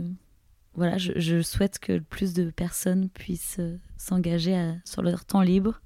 [0.73, 5.41] voilà, je, je souhaite que plus de personnes puissent euh, s'engager à- sur leur temps
[5.41, 5.81] libre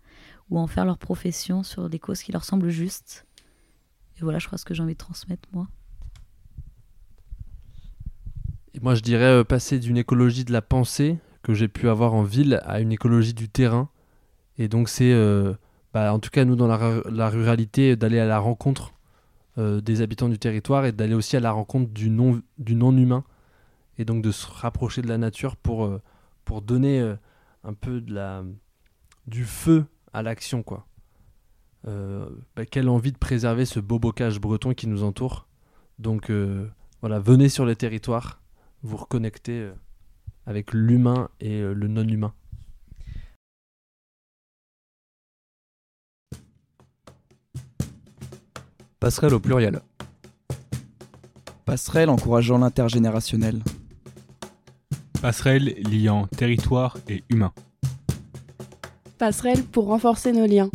[0.50, 3.26] ou en faire leur profession sur des causes qui leur semblent justes.
[4.18, 5.68] Et voilà, je crois ce que j'ai envie de transmettre moi.
[8.74, 12.14] Et moi, je dirais euh, passer d'une écologie de la pensée que j'ai pu avoir
[12.14, 13.90] en ville à une écologie du terrain.
[14.58, 15.54] Et donc, c'est, euh,
[15.96, 18.92] bah, en tout cas, nous, dans la, ru- la ruralité, d'aller à la rencontre
[19.58, 23.24] euh, des habitants du territoire et d'aller aussi à la rencontre du non, du non-humain.
[23.98, 26.02] Et donc, de se rapprocher de la nature pour, euh,
[26.60, 27.16] donner euh,
[27.64, 28.04] un peu
[29.26, 30.86] du feu à l'action, quoi.
[31.86, 35.48] Bah, quelle envie de préserver ce beau bocage breton qui nous entoure.
[35.98, 36.30] Donc,
[37.00, 38.42] voilà, venez sur les territoires
[38.84, 39.74] vous reconnecter euh,
[40.46, 42.34] avec l'humain et le non-humain.
[49.06, 49.82] Passerelle au pluriel
[51.64, 53.62] Passerelle encourageant l'intergénérationnel.
[55.22, 57.54] Passerelle liant territoire et humain.
[59.20, 60.72] Passerelle pour renforcer nos liens.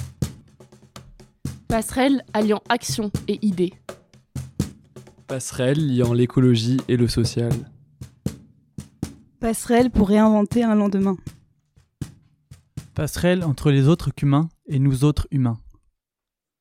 [1.66, 3.72] Passerelle alliant action et idées.
[5.26, 7.50] Passerelle liant l'écologie et le social.
[9.40, 11.16] Passerelle pour réinventer un lendemain.
[12.94, 15.58] Passerelle entre les autres qu'humains et nous autres humains.